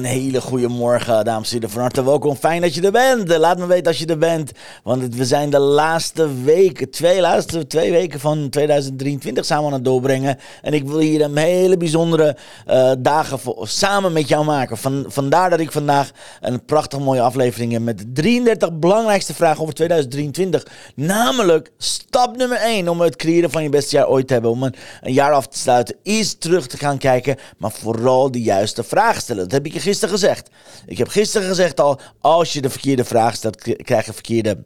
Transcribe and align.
Een 0.00 0.06
hele 0.06 0.40
goede 0.40 0.68
morgen, 0.68 1.24
dames 1.24 1.48
en 1.48 1.54
heren. 1.54 1.70
Van 1.70 1.80
harte 1.80 2.04
welkom. 2.04 2.36
Fijn 2.36 2.60
dat 2.60 2.74
je 2.74 2.82
er 2.82 2.92
bent. 2.92 3.38
Laat 3.38 3.58
me 3.58 3.66
weten 3.66 3.86
als 3.86 3.98
je 3.98 4.06
er 4.06 4.18
bent. 4.18 4.52
Want 4.82 5.14
we 5.14 5.24
zijn 5.24 5.50
de 5.50 5.58
laatste 5.58 6.42
weken, 6.42 6.90
twee 6.90 7.20
laatste 7.20 7.66
twee 7.66 7.90
weken 7.90 8.20
van 8.20 8.48
2023 8.48 9.44
samen 9.44 9.66
aan 9.66 9.72
het 9.72 9.84
doorbrengen. 9.84 10.38
En 10.62 10.72
ik 10.72 10.84
wil 10.84 10.98
hier 10.98 11.20
een 11.20 11.36
hele 11.36 11.76
bijzondere 11.76 12.36
uh, 12.68 12.92
dagen 12.98 13.38
voor, 13.38 13.68
samen 13.68 14.12
met 14.12 14.28
jou 14.28 14.44
maken. 14.44 14.78
Van, 14.78 15.04
vandaar 15.08 15.50
dat 15.50 15.60
ik 15.60 15.72
vandaag 15.72 16.10
een 16.40 16.64
prachtig 16.64 16.98
mooie 16.98 17.20
aflevering 17.20 17.72
heb 17.72 17.82
met 17.82 18.14
33 18.14 18.78
belangrijkste 18.78 19.34
vragen 19.34 19.62
over 19.62 19.74
2023. 19.74 20.66
Namelijk 20.94 21.70
stap 21.78 22.36
nummer 22.36 22.58
1 22.58 22.88
om 22.88 23.00
het 23.00 23.16
creëren 23.16 23.50
van 23.50 23.62
je 23.62 23.68
beste 23.68 23.96
jaar 23.96 24.08
ooit 24.08 24.26
te 24.26 24.32
hebben. 24.32 24.50
Om 24.50 24.62
een, 24.62 24.74
jaar 25.00 25.32
af 25.32 25.46
te 25.46 25.58
sluiten 25.58 25.96
is 26.02 26.34
terug 26.34 26.66
te 26.66 26.76
gaan 26.76 26.98
kijken, 26.98 27.36
maar 27.58 27.72
vooral 27.72 28.30
de 28.30 28.42
juiste 28.42 28.82
vragen 28.82 29.22
stellen. 29.22 29.42
Dat 29.42 29.52
heb 29.52 29.66
ik 29.66 29.72
je 29.72 29.80
gisteren 29.90 30.14
gezegd. 30.14 30.50
Ik 30.86 30.98
heb 30.98 31.08
gisteren 31.08 31.48
gezegd 31.48 31.80
al, 31.80 32.00
als 32.20 32.52
je 32.52 32.60
de 32.60 32.70
verkeerde 32.70 33.04
vraag 33.04 33.34
stelt, 33.34 33.56
krijg 33.82 34.06
je 34.06 34.12
verkeerde 34.12 34.64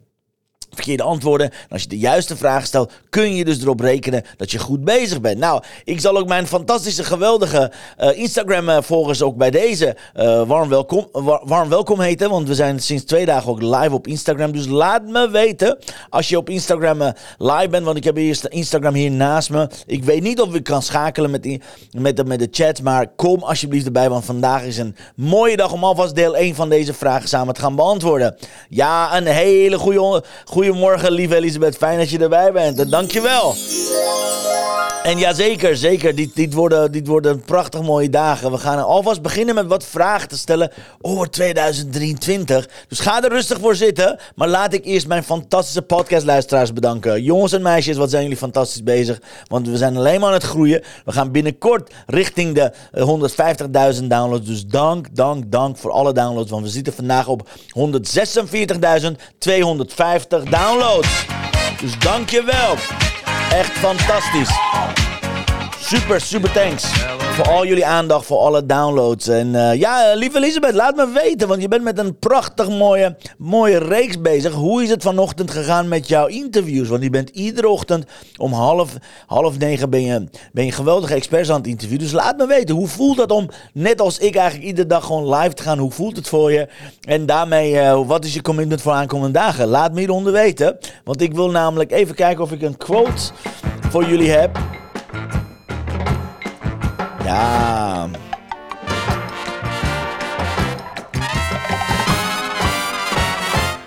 verkeerde 0.69 1.03
antwoorden. 1.03 1.51
En 1.51 1.69
als 1.69 1.81
je 1.81 1.87
de 1.87 1.97
juiste 1.97 2.35
vraag 2.37 2.65
stelt, 2.65 2.91
kun 3.09 3.35
je 3.35 3.45
dus 3.45 3.61
erop 3.61 3.79
rekenen 3.79 4.23
dat 4.37 4.51
je 4.51 4.59
goed 4.59 4.83
bezig 4.83 5.21
bent. 5.21 5.37
Nou, 5.37 5.63
ik 5.83 5.99
zal 5.99 6.17
ook 6.17 6.27
mijn 6.27 6.47
fantastische, 6.47 7.03
geweldige 7.03 7.71
uh, 7.99 8.17
Instagram-volgers 8.17 9.21
ook 9.21 9.35
bij 9.35 9.51
deze 9.51 9.95
uh, 10.15 10.47
warm, 10.47 10.69
welkom, 10.69 11.07
warm 11.43 11.69
welkom 11.69 11.99
heten. 11.99 12.29
Want 12.29 12.47
we 12.47 12.55
zijn 12.55 12.79
sinds 12.79 13.03
twee 13.03 13.25
dagen 13.25 13.49
ook 13.49 13.61
live 13.61 13.93
op 13.93 14.07
Instagram. 14.07 14.51
Dus 14.51 14.67
laat 14.67 15.03
me 15.03 15.29
weten 15.29 15.77
als 16.09 16.29
je 16.29 16.37
op 16.37 16.49
Instagram 16.49 17.01
uh, 17.01 17.09
live 17.37 17.69
bent. 17.69 17.85
Want 17.85 17.97
ik 17.97 18.03
heb 18.03 18.17
eerst 18.17 18.45
Instagram 18.45 18.93
hier 18.93 19.11
naast 19.11 19.49
me. 19.49 19.69
Ik 19.85 20.03
weet 20.03 20.21
niet 20.21 20.41
of 20.41 20.53
ik 20.53 20.63
kan 20.63 20.81
schakelen 20.81 21.31
met, 21.31 21.43
die, 21.43 21.61
met, 21.91 22.17
de, 22.17 22.25
met 22.25 22.39
de 22.39 22.47
chat. 22.51 22.81
Maar 22.81 23.07
kom 23.15 23.43
alsjeblieft 23.43 23.85
erbij, 23.85 24.09
want 24.09 24.25
vandaag 24.25 24.63
is 24.63 24.77
een 24.77 24.95
mooie 25.15 25.57
dag 25.57 25.71
om 25.71 25.83
alvast 25.83 26.15
deel 26.15 26.35
1 26.35 26.55
van 26.55 26.69
deze 26.69 26.93
vragen 26.93 27.29
samen 27.29 27.53
te 27.53 27.61
gaan 27.61 27.75
beantwoorden. 27.75 28.35
Ja, 28.69 29.17
een 29.17 29.25
hele 29.25 29.77
goede 29.77 30.23
Goedemorgen, 30.55 31.11
lieve 31.11 31.35
Elisabeth. 31.35 31.77
Fijn 31.77 31.97
dat 31.97 32.09
je 32.09 32.19
erbij 32.19 32.51
bent. 32.51 32.79
En 32.79 32.89
dankjewel. 32.89 33.55
En 35.05 35.17
ja, 35.17 35.33
zeker, 35.33 35.77
zeker. 35.77 36.15
Dit, 36.15 36.35
dit, 36.35 36.53
worden, 36.53 36.91
dit 36.91 37.07
worden 37.07 37.41
prachtig 37.41 37.81
mooie 37.81 38.09
dagen. 38.09 38.51
We 38.51 38.57
gaan 38.57 38.85
alvast 38.85 39.21
beginnen 39.21 39.55
met 39.55 39.67
wat 39.67 39.85
vragen 39.85 40.27
te 40.27 40.37
stellen 40.37 40.71
over 41.01 41.29
2023. 41.29 42.69
Dus 42.87 42.99
ga 42.99 43.23
er 43.23 43.29
rustig 43.29 43.59
voor 43.59 43.75
zitten. 43.75 44.19
Maar 44.35 44.47
laat 44.47 44.73
ik 44.73 44.85
eerst 44.85 45.07
mijn 45.07 45.23
fantastische 45.23 45.81
podcastluisteraars 45.81 46.73
bedanken. 46.73 47.23
Jongens 47.23 47.51
en 47.53 47.61
meisjes, 47.61 47.97
wat 47.97 48.09
zijn 48.09 48.21
jullie 48.21 48.37
fantastisch 48.37 48.83
bezig. 48.83 49.21
Want 49.47 49.67
we 49.67 49.77
zijn 49.77 49.97
alleen 49.97 50.19
maar 50.19 50.29
aan 50.29 50.35
het 50.35 50.43
groeien. 50.43 50.83
We 51.05 51.11
gaan 51.11 51.31
binnenkort 51.31 51.93
richting 52.05 52.55
de 52.55 52.73
150.000 53.93 54.03
eh, 54.03 54.09
downloads. 54.09 54.45
Dus 54.45 54.65
dank, 54.65 55.15
dank, 55.15 55.51
dank 55.51 55.77
voor 55.77 55.91
alle 55.91 56.13
downloads. 56.13 56.51
Want 56.51 56.63
we 56.63 56.69
zitten 56.69 56.93
vandaag 56.93 57.27
op 57.27 57.47
146.250 57.49 57.53
downloads. 60.49 61.25
Dus 61.81 61.99
dank 61.99 62.29
je 62.29 62.43
wel. 62.43 62.75
Echt 63.51 63.77
fantastisch. 63.77 65.04
Super, 65.85 66.21
super 66.21 66.51
thanks. 66.51 66.83
Voor 67.19 67.47
al 67.47 67.65
jullie 67.65 67.85
aandacht, 67.85 68.25
voor 68.25 68.37
alle 68.37 68.65
downloads. 68.65 69.27
En 69.27 69.47
uh, 69.47 69.73
ja, 69.73 70.13
lieve 70.13 70.37
Elisabeth, 70.37 70.73
laat 70.73 70.95
me 70.95 71.11
weten. 71.23 71.47
Want 71.47 71.61
je 71.61 71.67
bent 71.67 71.83
met 71.83 71.97
een 71.97 72.19
prachtig 72.19 72.69
mooie, 72.69 73.15
mooie 73.37 73.77
reeks 73.77 74.21
bezig. 74.21 74.53
Hoe 74.53 74.83
is 74.83 74.89
het 74.89 75.03
vanochtend 75.03 75.51
gegaan 75.51 75.87
met 75.87 76.07
jouw 76.07 76.25
interviews? 76.25 76.87
Want 76.87 77.03
je 77.03 77.09
bent 77.09 77.29
iedere 77.29 77.67
ochtend 77.67 78.05
om 78.37 78.53
half, 78.53 78.93
half 79.25 79.57
negen 79.57 79.89
ben 79.89 80.01
je, 80.01 80.27
ben 80.51 80.65
je 80.65 80.71
geweldige 80.71 81.13
experts 81.13 81.49
aan 81.49 81.57
het 81.57 81.67
interviewen. 81.67 82.03
Dus 82.03 82.13
laat 82.13 82.37
me 82.37 82.47
weten, 82.47 82.75
hoe 82.75 82.87
voelt 82.87 83.17
dat 83.17 83.31
om, 83.31 83.49
net 83.73 84.01
als 84.01 84.17
ik 84.17 84.35
eigenlijk, 84.35 84.67
iedere 84.67 84.87
dag 84.87 85.05
gewoon 85.05 85.35
live 85.35 85.53
te 85.53 85.63
gaan? 85.63 85.77
Hoe 85.77 85.91
voelt 85.91 86.15
het 86.15 86.27
voor 86.27 86.51
je? 86.51 86.67
En 87.01 87.25
daarmee, 87.25 87.73
uh, 87.73 88.07
wat 88.07 88.25
is 88.25 88.33
je 88.33 88.41
commitment 88.41 88.81
voor 88.81 88.93
aankomende 88.93 89.39
dagen? 89.39 89.67
Laat 89.67 89.93
me 89.93 89.99
hieronder 89.99 90.33
weten. 90.33 90.77
Want 91.03 91.21
ik 91.21 91.33
wil 91.33 91.49
namelijk 91.49 91.91
even 91.91 92.15
kijken 92.15 92.43
of 92.43 92.51
ik 92.51 92.61
een 92.61 92.77
quote 92.77 93.31
voor 93.89 94.05
jullie 94.05 94.29
heb. 94.29 94.74
Ja. 97.25 98.07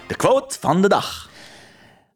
De 0.07 0.17
quote 0.17 0.57
van 0.61 0.83
de 0.83 0.89
dag. 0.89 1.31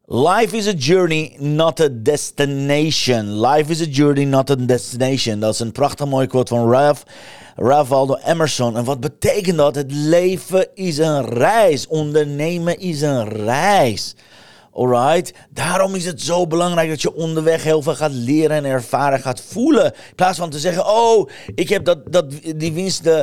Life 0.05 0.57
is 0.57 0.67
a 0.67 0.73
journey, 0.77 1.35
not 1.39 1.79
a 1.79 1.87
destination. 1.91 3.41
Life 3.41 3.71
is 3.71 3.81
a 3.81 3.89
journey, 3.89 4.25
not 4.25 4.49
a 4.49 4.55
destination. 4.55 5.39
Dat 5.39 5.53
is 5.53 5.59
een 5.59 5.71
prachtig 5.71 6.07
mooie 6.07 6.27
quote 6.27 6.55
van 6.55 6.71
Ralph, 6.71 7.03
Ralph 7.55 7.89
Waldo 7.89 8.17
Emerson. 8.25 8.77
En 8.77 8.83
wat 8.83 8.99
betekent 8.99 9.57
dat? 9.57 9.75
Het 9.75 9.91
leven 9.91 10.67
is 10.73 10.97
een 10.97 11.25
reis. 11.25 11.87
Ondernemen 11.87 12.79
is 12.79 13.01
een 13.01 13.29
reis. 13.29 14.15
Alright? 14.73 15.33
Daarom 15.49 15.95
is 15.95 16.05
het 16.05 16.21
zo 16.21 16.47
belangrijk 16.47 16.89
dat 16.89 17.01
je 17.01 17.15
onderweg 17.15 17.63
heel 17.63 17.81
veel 17.81 17.95
gaat 17.95 18.11
leren 18.11 18.57
en 18.57 18.65
ervaren, 18.65 19.19
gaat 19.19 19.41
voelen. 19.41 19.85
In 19.85 20.15
plaats 20.15 20.37
van 20.37 20.49
te 20.49 20.59
zeggen: 20.59 20.85
Oh, 20.85 21.29
ik 21.55 21.69
heb 21.69 21.85
dat, 21.85 22.11
dat, 22.11 22.25
die, 22.55 22.73
winst, 22.73 23.05
uh, 23.05 23.19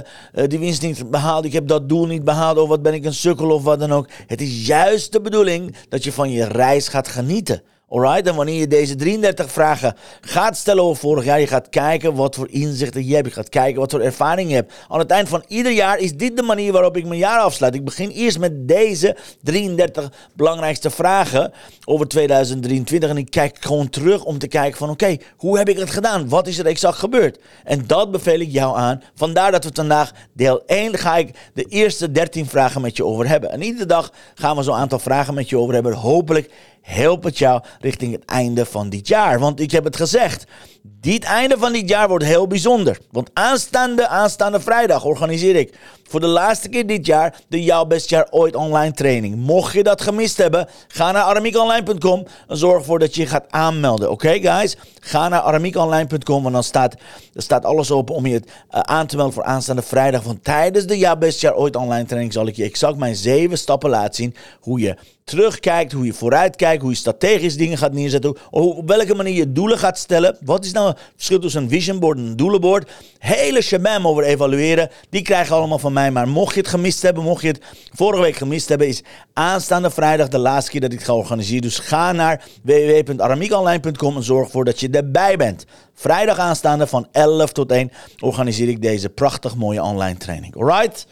die 0.47 0.59
winst 0.59 0.83
niet 0.83 1.11
behaald, 1.11 1.45
ik 1.45 1.53
heb 1.53 1.67
dat 1.67 1.89
doel 1.89 2.07
niet 2.07 2.25
behaald, 2.25 2.59
of 2.59 2.69
wat 2.69 2.83
ben 2.83 2.95
ik 2.95 3.05
een 3.05 3.15
sukkel 3.15 3.51
of 3.51 3.63
wat 3.63 3.81
dan 3.81 3.93
ook. 3.93 4.09
Het 4.27 4.41
is 4.41 4.67
juist 4.67 5.13
de 5.13 5.21
bedoeling 5.21 5.77
dat 5.89 6.05
je 6.05 6.13
van 6.13 6.31
je 6.31 6.45
reis 6.45 6.89
gaat 6.89 7.09
genieten. 7.09 7.63
Alright, 7.93 8.27
en 8.27 8.35
wanneer 8.35 8.59
je 8.59 8.67
deze 8.67 8.95
33 8.95 9.53
vragen 9.53 9.97
gaat 10.21 10.57
stellen 10.57 10.83
over 10.83 10.97
vorig 10.97 11.25
jaar, 11.25 11.41
je 11.41 11.47
gaat 11.47 11.69
kijken 11.69 12.15
wat 12.15 12.35
voor 12.35 12.51
inzichten 12.51 13.07
je 13.07 13.15
hebt, 13.15 13.27
je 13.27 13.33
gaat 13.33 13.49
kijken 13.49 13.81
wat 13.81 13.91
voor 13.91 14.01
ervaring 14.01 14.49
je 14.49 14.55
hebt. 14.55 14.73
Aan 14.89 14.99
het 14.99 15.11
eind 15.11 15.29
van 15.29 15.45
ieder 15.49 15.73
jaar 15.73 15.99
is 15.99 16.17
dit 16.17 16.37
de 16.37 16.43
manier 16.43 16.73
waarop 16.73 16.97
ik 16.97 17.07
mijn 17.07 17.19
jaar 17.19 17.39
afsluit. 17.39 17.75
Ik 17.75 17.85
begin 17.85 18.09
eerst 18.09 18.39
met 18.39 18.69
deze 18.69 19.17
33 19.43 20.13
belangrijkste 20.35 20.91
vragen 20.91 21.53
over 21.85 22.09
2023 22.09 23.11
en 23.11 23.17
ik 23.17 23.31
kijk 23.31 23.57
gewoon 23.61 23.89
terug 23.89 24.25
om 24.25 24.39
te 24.39 24.49
kijken 24.49 24.79
van 24.79 24.91
oké, 24.91 25.17
hoe 25.37 25.59
heb 25.59 25.69
ik 25.69 25.79
het 25.79 25.91
gedaan? 25.91 26.29
Wat 26.29 26.47
is 26.47 26.59
er 26.59 26.67
exact 26.67 26.99
gebeurd? 26.99 27.39
En 27.65 27.87
dat 27.87 28.11
beveel 28.11 28.41
ik 28.41 28.51
jou 28.51 28.77
aan. 28.77 29.03
Vandaar 29.15 29.53
dat 29.53 29.65
we 29.65 29.71
vandaag 29.75 30.13
deel 30.33 30.63
1 30.67 30.99
ga 30.99 31.17
ik 31.17 31.51
de 31.55 31.65
eerste 31.65 32.13
13 32.13 32.47
vragen 32.47 32.81
met 32.81 32.97
je 32.97 33.05
over 33.05 33.29
hebben. 33.29 33.51
En 33.51 33.63
iedere 33.63 33.87
dag 33.87 34.13
gaan 34.35 34.57
we 34.57 34.63
zo'n 34.63 34.75
aantal 34.75 34.99
vragen 34.99 35.35
met 35.35 35.49
je 35.49 35.59
over 35.59 35.75
hebben. 35.75 35.93
Hopelijk 35.93 36.51
helpt 36.91 37.25
het 37.25 37.39
jou 37.39 37.63
richting 37.81 38.13
het 38.13 38.25
einde 38.25 38.67
van 38.67 38.89
dit 38.89 39.09
jaar. 39.09 39.39
Want 39.39 39.61
ik 39.61 39.71
heb 39.71 39.85
het 39.85 39.97
gezegd, 39.97 40.45
dit 40.83 41.25
einde 41.25 41.59
van 41.59 41.73
dit 41.73 41.89
jaar 41.89 42.09
wordt 42.09 42.25
heel 42.25 42.47
bijzonder. 42.47 42.99
Want 43.11 43.31
aanstaande, 43.33 44.09
aanstaande 44.09 44.61
vrijdag 44.61 45.05
organiseer 45.05 45.57
ik 45.57 45.75
voor 46.11 46.21
de 46.21 46.27
laatste 46.27 46.69
keer 46.69 46.87
dit 46.87 47.07
jaar 47.07 47.41
de 47.49 47.63
Jouw 47.63 47.85
Best 47.85 48.11
Jaar 48.11 48.27
Ooit 48.31 48.57
online 48.57 48.93
training. 48.93 49.37
Mocht 49.37 49.73
je 49.73 49.83
dat 49.83 50.03
gemist 50.03 50.37
hebben, 50.37 50.69
ga 50.89 51.13
naar 51.13 51.23
aramiekonline.com 51.23 52.27
en 52.49 52.57
zorg 52.57 52.79
ervoor 52.79 52.99
dat 52.99 53.15
je 53.15 53.27
gaat 53.27 53.45
aanmelden. 53.51 54.11
Oké 54.11 54.39
guys? 54.39 54.77
Ga 55.01 55.29
naar 55.29 55.41
aramiekonline.com 55.41 56.47
en 56.47 56.53
dan 56.53 56.65
staat, 56.65 56.95
er 57.35 57.43
staat 57.43 57.65
alles 57.65 57.91
open 57.91 58.15
om 58.15 58.27
je 58.27 58.37
uh, 58.37 58.81
aan 58.81 59.07
te 59.07 59.17
melden 59.17 59.35
voor 59.35 59.45
aanstaande 59.45 59.83
vrijdag. 59.83 60.23
Want 60.23 60.45
tijdens 60.45 60.87
de 60.87 60.99
Jouw 60.99 61.17
Best 61.17 61.41
Jaar 61.41 61.55
Ooit 61.55 61.77
online 61.77 62.05
training 62.05 62.33
zal 62.33 62.47
ik 62.47 62.57
je 62.57 62.65
exact 62.65 62.97
mijn 62.97 63.17
zeven 63.17 63.59
stappen 63.59 63.91
laten 63.91 64.15
zien 64.15 64.35
hoe 64.61 64.81
je 64.81 64.97
terugkijkt, 65.25 65.93
hoe 65.93 66.05
je 66.05 66.13
vooruitkijkt, 66.13 66.83
hoe 66.83 66.91
je 66.91 66.97
strategisch 66.97 67.57
dingen 67.57 67.79
gaat 67.79 67.93
neerzetten, 67.93 68.37
op 68.51 68.89
welke 68.89 69.15
manier 69.15 69.35
je 69.35 69.53
doelen 69.53 69.79
gaat 69.79 69.99
stellen. 69.99 70.37
Wat 70.41 70.65
is 70.65 70.70
nou 70.73 70.89
het 70.89 70.99
verschil 71.15 71.39
tussen 71.39 71.63
een 71.63 71.69
vision 71.69 71.99
board 71.99 72.19
en 72.19 72.25
een 72.25 72.37
doelenboard? 72.37 72.91
Hele 73.19 73.63
shabam 73.63 74.07
over 74.07 74.23
evalueren, 74.23 74.91
die 75.11 75.23
krijg 75.23 75.49
je 75.49 75.55
allemaal 75.55 75.79
van 75.79 75.93
mij. 75.93 76.11
Maar 76.11 76.29
mocht 76.29 76.55
je 76.55 76.61
het 76.61 76.69
gemist 76.69 77.03
hebben, 77.03 77.23
mocht 77.23 77.43
je 77.43 77.49
het 77.49 77.63
vorige 77.93 78.23
week 78.23 78.37
gemist 78.37 78.69
hebben, 78.69 78.89
is 78.89 79.03
aanstaande 79.33 79.91
vrijdag 79.91 80.29
de 80.29 80.39
laatste 80.39 80.71
keer 80.71 80.81
dat 80.81 80.93
ik 80.93 80.99
het 80.99 81.07
ga 81.07 81.15
organiseren. 81.15 81.63
Dus 81.63 81.79
ga 81.79 82.13
naar 82.13 82.45
www.aramiekonline.com 82.63 84.17
en 84.17 84.23
zorg 84.23 84.47
ervoor 84.47 84.65
dat 84.65 84.81
je 84.81 84.91
erbij 84.91 85.37
bent. 85.37 85.65
Vrijdag 85.95 86.39
aanstaande 86.39 86.87
van 86.87 87.09
11 87.13 87.53
tot 87.53 87.73
1 87.73 87.93
organiseer 88.21 88.69
ik 88.69 88.83
deze 88.83 89.09
prachtig 89.09 89.57
mooie 89.57 89.83
online 89.83 90.19
training. 90.19 90.57
Alright? 90.57 91.07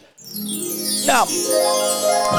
Nou, 1.06 1.28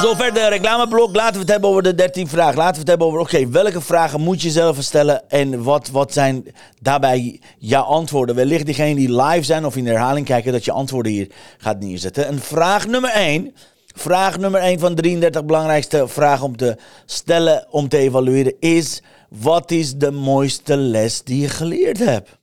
zover 0.01 0.33
de 0.33 0.47
reclameblok. 0.47 1.15
Laten 1.15 1.33
we 1.33 1.39
het 1.39 1.49
hebben 1.49 1.69
over 1.69 1.83
de 1.83 1.95
13 1.95 2.27
vragen. 2.27 2.57
Laten 2.57 2.73
we 2.73 2.79
het 2.79 2.87
hebben 2.87 3.07
over, 3.07 3.19
oké, 3.19 3.49
welke 3.49 3.81
vragen 3.81 4.21
moet 4.21 4.41
je 4.41 4.49
zelf 4.49 4.77
stellen 4.79 5.29
en 5.29 5.63
wat, 5.63 5.89
wat 5.89 6.13
zijn 6.13 6.45
daarbij 6.81 7.39
jouw 7.57 7.83
antwoorden? 7.83 8.35
Wellicht 8.35 8.65
diegenen 8.65 8.95
die 8.95 9.21
live 9.21 9.43
zijn 9.43 9.65
of 9.65 9.75
in 9.75 9.87
herhaling 9.87 10.25
kijken, 10.25 10.51
dat 10.51 10.65
je 10.65 10.71
antwoorden 10.71 11.11
hier 11.11 11.27
gaat 11.57 11.79
neerzetten. 11.79 12.25
En 12.25 12.39
vraag 12.39 12.87
nummer 12.87 13.11
1, 13.11 13.55
vraag 13.95 14.37
nummer 14.37 14.61
1 14.61 14.79
van 14.79 14.95
33 14.95 15.45
belangrijkste 15.45 16.07
vragen 16.07 16.45
om 16.45 16.57
te 16.57 16.77
stellen, 17.05 17.65
om 17.69 17.87
te 17.89 17.97
evalueren, 17.97 18.53
is: 18.59 19.01
wat 19.29 19.71
is 19.71 19.95
de 19.95 20.11
mooiste 20.11 20.77
les 20.77 21.23
die 21.23 21.41
je 21.41 21.49
geleerd 21.49 21.99
hebt? 21.99 22.37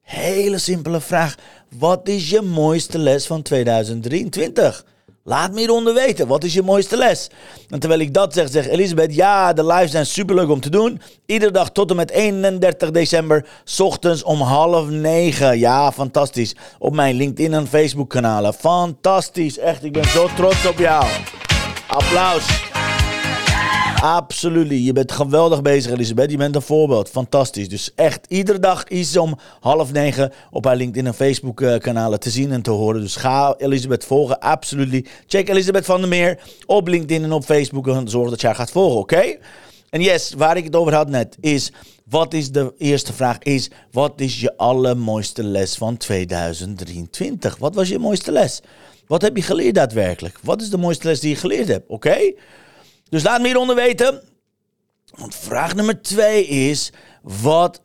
Hele 0.00 0.58
simpele 0.58 1.00
vraag. 1.00 1.34
Wat 1.78 2.08
is 2.08 2.30
je 2.30 2.40
mooiste 2.40 2.98
les 2.98 3.26
van 3.26 3.42
2023? 3.42 4.84
Laat 5.24 5.52
me 5.52 5.58
hieronder 5.58 5.94
weten, 5.94 6.26
wat 6.26 6.44
is 6.44 6.54
je 6.54 6.62
mooiste 6.62 6.96
les? 6.96 7.30
En 7.68 7.78
terwijl 7.78 8.00
ik 8.00 8.14
dat 8.14 8.34
zeg, 8.34 8.48
zegt 8.50 8.68
Elisabeth, 8.68 9.14
ja, 9.14 9.52
de 9.52 9.66
lives 9.66 9.90
zijn 9.90 10.06
superleuk 10.06 10.48
om 10.48 10.60
te 10.60 10.70
doen. 10.70 11.00
Iedere 11.26 11.50
dag 11.50 11.70
tot 11.70 11.90
en 11.90 11.96
met 11.96 12.10
31 12.10 12.90
december, 12.90 13.46
ochtends 13.78 14.22
om 14.22 14.40
half 14.40 14.88
negen. 14.88 15.58
Ja, 15.58 15.92
fantastisch. 15.92 16.54
Op 16.78 16.94
mijn 16.94 17.16
LinkedIn 17.16 17.54
en 17.54 17.66
Facebook 17.66 18.10
kanalen. 18.10 18.54
Fantastisch, 18.54 19.58
echt, 19.58 19.84
ik 19.84 19.92
ben 19.92 20.08
zo 20.08 20.28
trots 20.36 20.66
op 20.66 20.78
jou. 20.78 21.06
Applaus. 21.86 22.71
Absoluut. 24.02 24.84
Je 24.84 24.92
bent 24.92 25.12
geweldig 25.12 25.62
bezig, 25.62 25.92
Elisabeth. 25.92 26.30
Je 26.30 26.36
bent 26.36 26.54
een 26.54 26.62
voorbeeld. 26.62 27.08
Fantastisch. 27.08 27.68
Dus 27.68 27.90
echt, 27.94 28.26
iedere 28.28 28.58
dag 28.58 28.88
is 28.88 29.16
om 29.16 29.38
half 29.60 29.92
negen 29.92 30.32
op 30.50 30.64
haar 30.64 30.76
LinkedIn 30.76 31.06
en 31.06 31.14
Facebook 31.14 31.64
kanalen 31.78 32.20
te 32.20 32.30
zien 32.30 32.52
en 32.52 32.62
te 32.62 32.70
horen. 32.70 33.00
Dus 33.00 33.16
ga 33.16 33.54
Elisabeth 33.58 34.04
volgen. 34.04 34.40
Absoluut. 34.40 35.08
Check 35.26 35.48
Elisabeth 35.48 35.84
van 35.84 36.00
der 36.00 36.08
Meer 36.08 36.38
op 36.66 36.88
LinkedIn 36.88 37.24
en 37.24 37.32
op 37.32 37.44
Facebook 37.44 37.88
en 37.88 38.08
zorg 38.08 38.30
dat 38.30 38.40
je 38.40 38.46
haar 38.46 38.56
gaat 38.56 38.70
volgen, 38.70 39.00
oké? 39.00 39.36
En 39.90 40.00
yes, 40.00 40.32
waar 40.36 40.56
ik 40.56 40.64
het 40.64 40.76
over 40.76 40.94
had 40.94 41.08
net, 41.08 41.36
is... 41.40 41.72
Wat 42.04 42.34
is 42.34 42.50
de 42.50 42.74
eerste 42.78 43.12
vraag? 43.12 43.38
Is, 43.38 43.70
wat 43.90 44.12
is 44.16 44.40
je 44.40 44.56
allermooiste 44.56 45.44
les 45.44 45.74
van 45.74 45.96
2023? 45.96 47.56
Wat 47.56 47.74
was 47.74 47.88
je 47.88 47.98
mooiste 47.98 48.32
les? 48.32 48.60
Wat 49.06 49.22
heb 49.22 49.36
je 49.36 49.42
geleerd 49.42 49.74
daadwerkelijk? 49.74 50.38
Wat 50.42 50.60
is 50.60 50.70
de 50.70 50.78
mooiste 50.78 51.06
les 51.06 51.20
die 51.20 51.30
je 51.30 51.36
geleerd 51.36 51.68
hebt? 51.68 51.88
Oké? 51.88 52.32
Dus 53.12 53.22
laat 53.22 53.40
me 53.40 53.46
hieronder 53.46 53.76
weten. 53.76 54.22
Want 55.10 55.34
vraag 55.34 55.74
nummer 55.74 56.02
twee 56.02 56.46
is: 56.46 56.92
wat 57.22 57.82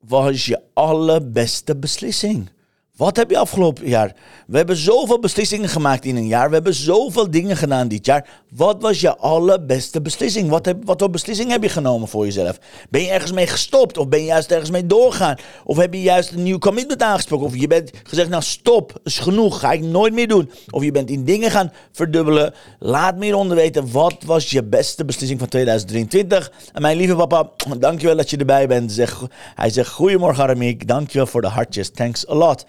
was 0.00 0.46
je 0.46 0.62
allerbeste 0.72 1.76
beslissing? 1.76 2.50
Wat 2.96 3.16
heb 3.16 3.30
je 3.30 3.38
afgelopen 3.38 3.88
jaar? 3.88 4.14
We 4.46 4.56
hebben 4.56 4.76
zoveel 4.76 5.18
beslissingen 5.18 5.68
gemaakt 5.68 6.04
in 6.04 6.16
een 6.16 6.26
jaar. 6.26 6.48
We 6.48 6.54
hebben 6.54 6.74
zoveel 6.74 7.30
dingen 7.30 7.56
gedaan 7.56 7.88
dit 7.88 8.06
jaar. 8.06 8.28
Wat 8.50 8.82
was 8.82 9.00
je 9.00 9.16
allerbeste 9.16 10.00
beslissing? 10.00 10.48
Wat, 10.48 10.74
wat 10.84 11.00
voor 11.00 11.10
beslissing 11.10 11.50
heb 11.50 11.62
je 11.62 11.68
genomen 11.68 12.08
voor 12.08 12.24
jezelf? 12.24 12.58
Ben 12.90 13.02
je 13.02 13.10
ergens 13.10 13.32
mee 13.32 13.46
gestopt? 13.46 13.98
Of 13.98 14.08
ben 14.08 14.18
je 14.18 14.24
juist 14.24 14.50
ergens 14.50 14.70
mee 14.70 14.86
doorgaan? 14.86 15.36
Of 15.64 15.76
heb 15.76 15.94
je 15.94 16.02
juist 16.02 16.32
een 16.32 16.42
nieuw 16.42 16.58
commitment 16.58 17.02
aangesproken? 17.02 17.46
Of 17.46 17.56
je 17.56 17.66
bent 17.66 17.90
gezegd, 18.02 18.28
nou 18.28 18.42
stop, 18.42 19.00
is 19.04 19.18
genoeg, 19.18 19.60
ga 19.60 19.72
ik 19.72 19.80
nooit 19.80 20.12
meer 20.12 20.28
doen. 20.28 20.50
Of 20.70 20.82
je 20.82 20.90
bent 20.90 21.10
in 21.10 21.24
dingen 21.24 21.50
gaan 21.50 21.72
verdubbelen. 21.92 22.54
Laat 22.78 23.16
me 23.16 23.24
hieronder 23.24 23.56
weten, 23.56 23.92
wat 23.92 24.16
was 24.26 24.50
je 24.50 24.64
beste 24.64 25.04
beslissing 25.04 25.38
van 25.38 25.48
2023? 25.48 26.52
En 26.72 26.82
mijn 26.82 26.96
lieve 26.96 27.14
papa, 27.14 27.50
dankjewel 27.78 28.16
dat 28.16 28.30
je 28.30 28.36
erbij 28.36 28.66
bent. 28.66 28.96
Hij 29.54 29.70
zegt, 29.70 29.90
goedemorgen 29.90 30.42
Aramik, 30.42 30.88
dankjewel 30.88 31.26
voor 31.26 31.40
de 31.40 31.48
hartjes, 31.48 31.90
thanks 31.90 32.28
a 32.28 32.34
lot. 32.34 32.64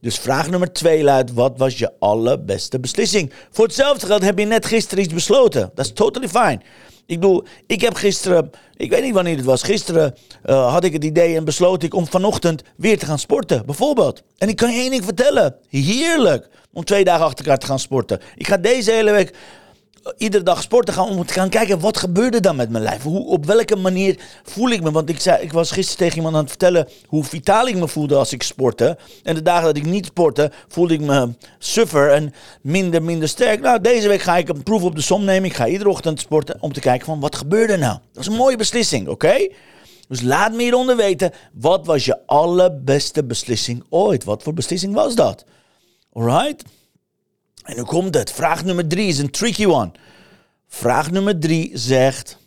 Dus 0.00 0.18
vraag 0.18 0.50
nummer 0.50 0.72
twee 0.72 1.02
luidt: 1.02 1.32
wat 1.32 1.58
was 1.58 1.78
je 1.78 1.92
allerbeste 1.98 2.80
beslissing? 2.80 3.32
Voor 3.50 3.64
hetzelfde 3.64 4.06
geld 4.06 4.22
heb 4.22 4.38
je 4.38 4.44
net 4.44 4.66
gisteren 4.66 5.04
iets 5.04 5.14
besloten. 5.14 5.70
Dat 5.74 5.84
is 5.84 5.92
totally 5.92 6.28
fine. 6.28 6.60
Ik 7.06 7.20
bedoel, 7.20 7.44
ik 7.66 7.80
heb 7.80 7.94
gisteren, 7.94 8.50
ik 8.76 8.90
weet 8.90 9.02
niet 9.02 9.14
wanneer 9.14 9.36
het 9.36 9.44
was, 9.44 9.62
gisteren 9.62 10.14
uh, 10.46 10.72
had 10.72 10.84
ik 10.84 10.92
het 10.92 11.04
idee 11.04 11.36
en 11.36 11.44
besloot 11.44 11.82
ik 11.82 11.94
om 11.94 12.06
vanochtend 12.06 12.62
weer 12.76 12.98
te 12.98 13.06
gaan 13.06 13.18
sporten, 13.18 13.66
bijvoorbeeld. 13.66 14.22
En 14.38 14.48
ik 14.48 14.56
kan 14.56 14.72
je 14.72 14.80
één 14.80 14.90
ding 14.90 15.04
vertellen: 15.04 15.56
heerlijk 15.68 16.48
om 16.72 16.84
twee 16.84 17.04
dagen 17.04 17.24
achter 17.24 17.44
elkaar 17.44 17.58
te 17.58 17.66
gaan 17.66 17.78
sporten. 17.78 18.20
Ik 18.34 18.46
ga 18.46 18.56
deze 18.56 18.90
hele 18.90 19.10
week 19.10 19.34
iedere 20.16 20.42
dag 20.42 20.62
sporten 20.62 20.94
gaan 20.94 21.08
om 21.08 21.26
te 21.26 21.32
gaan 21.32 21.48
kijken 21.48 21.80
wat 21.80 21.96
gebeurde 21.96 22.40
dan 22.40 22.56
met 22.56 22.70
mijn 22.70 22.84
lijf. 22.84 23.02
Hoe, 23.02 23.26
op 23.26 23.46
welke 23.46 23.76
manier 23.76 24.18
voel 24.42 24.70
ik 24.70 24.82
me? 24.82 24.90
Want 24.90 25.08
ik, 25.08 25.20
zei, 25.20 25.42
ik 25.42 25.52
was 25.52 25.70
gisteren 25.70 25.98
tegen 25.98 26.16
iemand 26.16 26.34
aan 26.34 26.40
het 26.40 26.50
vertellen 26.50 26.88
hoe 27.06 27.24
vitaal 27.24 27.66
ik 27.68 27.76
me 27.76 27.88
voelde 27.88 28.16
als 28.16 28.32
ik 28.32 28.42
sportte. 28.42 28.98
En 29.22 29.34
de 29.34 29.42
dagen 29.42 29.64
dat 29.64 29.76
ik 29.76 29.84
niet 29.84 30.06
sportte, 30.06 30.50
voelde 30.68 30.94
ik 30.94 31.00
me 31.00 31.34
suffer 31.58 32.12
en 32.12 32.34
minder, 32.60 33.02
minder 33.02 33.28
sterk. 33.28 33.60
Nou, 33.60 33.80
deze 33.80 34.08
week 34.08 34.20
ga 34.22 34.36
ik 34.36 34.48
een 34.48 34.62
proef 34.62 34.82
op 34.82 34.94
de 34.96 35.02
som 35.02 35.24
nemen. 35.24 35.48
Ik 35.48 35.56
ga 35.56 35.66
iedere 35.66 35.90
ochtend 35.90 36.20
sporten 36.20 36.56
om 36.60 36.72
te 36.72 36.80
kijken 36.80 37.06
van 37.06 37.20
wat 37.20 37.36
gebeurde 37.36 37.76
nou. 37.76 37.98
Dat 38.12 38.22
is 38.22 38.28
een 38.28 38.36
mooie 38.36 38.56
beslissing, 38.56 39.08
oké? 39.08 39.48
Dus 40.08 40.22
laat 40.22 40.52
me 40.52 40.62
hieronder 40.62 40.96
weten, 40.96 41.32
wat 41.52 41.86
was 41.86 42.04
je 42.04 42.26
allerbeste 42.26 43.24
beslissing 43.24 43.84
ooit? 43.88 44.24
Wat 44.24 44.42
voor 44.42 44.54
beslissing 44.54 44.94
was 44.94 45.14
dat? 45.14 45.44
Alright? 46.12 46.64
En 47.66 47.76
nu 47.76 47.82
komt 47.82 48.14
het. 48.14 48.32
Vraag 48.32 48.64
nummer 48.64 48.88
drie 48.88 49.08
is 49.08 49.18
een 49.18 49.30
tricky 49.30 49.66
one. 49.66 49.90
Vraag 50.68 51.10
nummer 51.10 51.38
drie 51.38 51.70
zegt: 51.78 52.38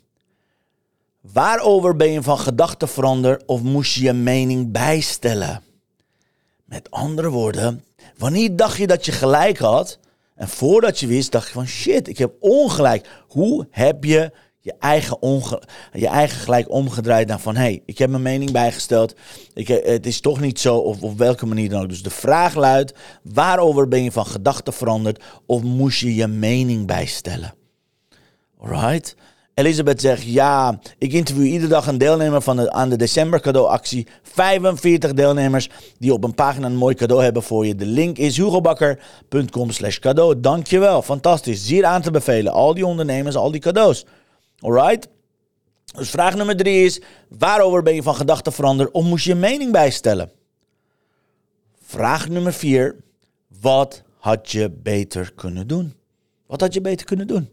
Waarover 1.22 1.96
ben 1.96 2.12
je 2.12 2.22
van 2.22 2.40
gedachten 2.40 2.88
veranderd 2.88 3.46
of 3.46 3.62
moest 3.62 3.96
je 3.96 4.04
je 4.04 4.14
mening 4.14 4.72
bijstellen? 4.72 5.64
Met 6.66 6.92
andere 6.92 7.30
woorden, 7.30 7.84
wanneer 8.18 8.56
dacht 8.56 8.78
je 8.78 8.88
dat 8.88 9.06
je 9.06 9.12
gelijk 9.12 9.58
had? 9.58 10.00
En 10.36 10.48
voordat 10.48 11.00
je 11.00 11.08
wist, 11.08 11.32
dacht 11.32 11.48
je 11.48 11.54
van 11.54 11.68
shit, 11.68 12.08
ik 12.08 12.18
heb 12.18 12.34
ongelijk. 12.40 13.08
Hoe 13.28 13.68
heb 13.72 14.04
je 14.04 14.32
je 14.70 14.76
eigen, 14.80 15.22
onge, 15.22 15.62
je 15.92 16.08
eigen 16.08 16.40
gelijk 16.40 16.72
omgedraaid 16.72 17.28
naar 17.28 17.40
van... 17.40 17.56
hé, 17.56 17.62
hey, 17.62 17.82
ik 17.86 17.98
heb 17.98 18.10
mijn 18.10 18.22
mening 18.22 18.52
bijgesteld. 18.52 19.16
Ik, 19.54 19.68
het 19.68 20.06
is 20.06 20.22
toch 20.22 20.40
niet 20.40 20.60
zo, 20.60 20.78
of 20.78 21.02
op 21.02 21.18
welke 21.18 21.46
manier 21.46 21.70
dan 21.70 21.82
ook. 21.82 21.90
Dus 21.90 22.04
de 22.04 22.10
vraag 22.10 22.56
luidt, 22.56 22.94
waarover 23.24 23.88
ben 23.88 24.04
je 24.04 24.12
van 24.12 24.26
gedachten 24.26 24.74
veranderd... 24.74 25.24
of 25.46 25.64
moest 25.64 26.00
je 26.00 26.16
je 26.16 26.28
mening 26.28 26.88
bijstellen? 26.88 27.54
Alright? 28.60 29.16
Elisabeth 29.60 30.02
zegt, 30.02 30.24
ja, 30.24 30.80
ik 30.98 31.14
interview 31.14 31.46
iedere 31.46 31.68
dag 31.68 31.88
een 31.88 31.98
deelnemer 31.98 32.42
van 32.42 32.58
de, 32.58 32.72
aan 32.72 32.90
de 32.90 32.96
december 32.96 33.40
cadeauactie. 33.40 34.08
45 34.24 35.14
deelnemers 35.14 35.70
die 35.98 36.14
op 36.14 36.24
een 36.24 36.34
pagina 36.34 36.66
een 36.66 36.76
mooi 36.76 36.96
cadeau 36.96 37.24
hebben 37.24 37.44
voor 37.44 37.66
je. 37.66 37.76
De 37.76 37.86
link 37.86 38.18
is 38.18 38.38
hugobakker.com 38.38 39.72
slash 39.72 40.00
cadeau. 40.00 40.40
Dankjewel, 40.40 41.02
fantastisch. 41.02 41.66
Zeer 41.66 41.86
aan 41.86 42.02
te 42.02 42.12
bevelen. 42.12 42.54
Al 42.54 42.74
die 42.74 42.86
ondernemers, 42.86 43.36
al 43.36 43.52
die 43.52 43.62
cadeaus. 43.62 44.06
Alright? 44.60 45.08
Dus 45.96 46.10
vraag 46.10 46.36
nummer 46.36 46.58
drie 46.58 46.86
is: 46.86 47.02
waarover 47.28 47.84
ben 47.84 47.96
je 47.96 48.04
van 48.04 48.16
gedachten 48.16 48.54
veranderd 48.54 48.92
of 48.92 49.04
moest 49.06 49.26
je 49.26 49.30
je 49.30 49.36
mening 49.36 49.72
bijstellen? 49.72 50.32
Vraag 51.82 52.30
nummer 52.30 52.54
vier: 52.54 52.96
wat 53.62 54.04
had 54.18 54.52
je 54.52 54.70
beter 54.70 55.34
kunnen 55.34 55.68
doen? 55.68 55.94
Wat 56.46 56.62
had 56.62 56.74
je 56.74 56.82
beter 56.82 57.06
kunnen 57.06 57.28
doen? 57.28 57.50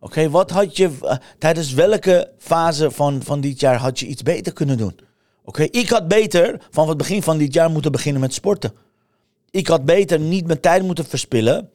Oké, 0.00 0.30
wat 0.30 0.50
had 0.50 0.76
je 0.76 0.90
uh, 1.02 1.16
tijdens 1.38 1.72
welke 1.72 2.32
fase 2.38 2.90
van, 2.90 3.22
van 3.22 3.40
dit 3.40 3.60
jaar 3.60 3.76
had 3.76 3.98
je 3.98 4.06
iets 4.06 4.22
beter 4.22 4.52
kunnen 4.52 4.78
doen? 4.78 4.98
Oké, 5.44 5.62
ik 5.62 5.88
had 5.88 6.08
beter 6.08 6.60
van 6.70 6.88
het 6.88 6.96
begin 6.96 7.22
van 7.22 7.38
dit 7.38 7.54
jaar 7.54 7.70
moeten 7.70 7.92
beginnen 7.92 8.20
met 8.20 8.34
sporten. 8.34 8.72
Ik 9.50 9.66
had 9.66 9.84
beter 9.84 10.20
niet 10.20 10.46
mijn 10.46 10.60
tijd 10.60 10.82
moeten 10.82 11.04
verspillen 11.04 11.70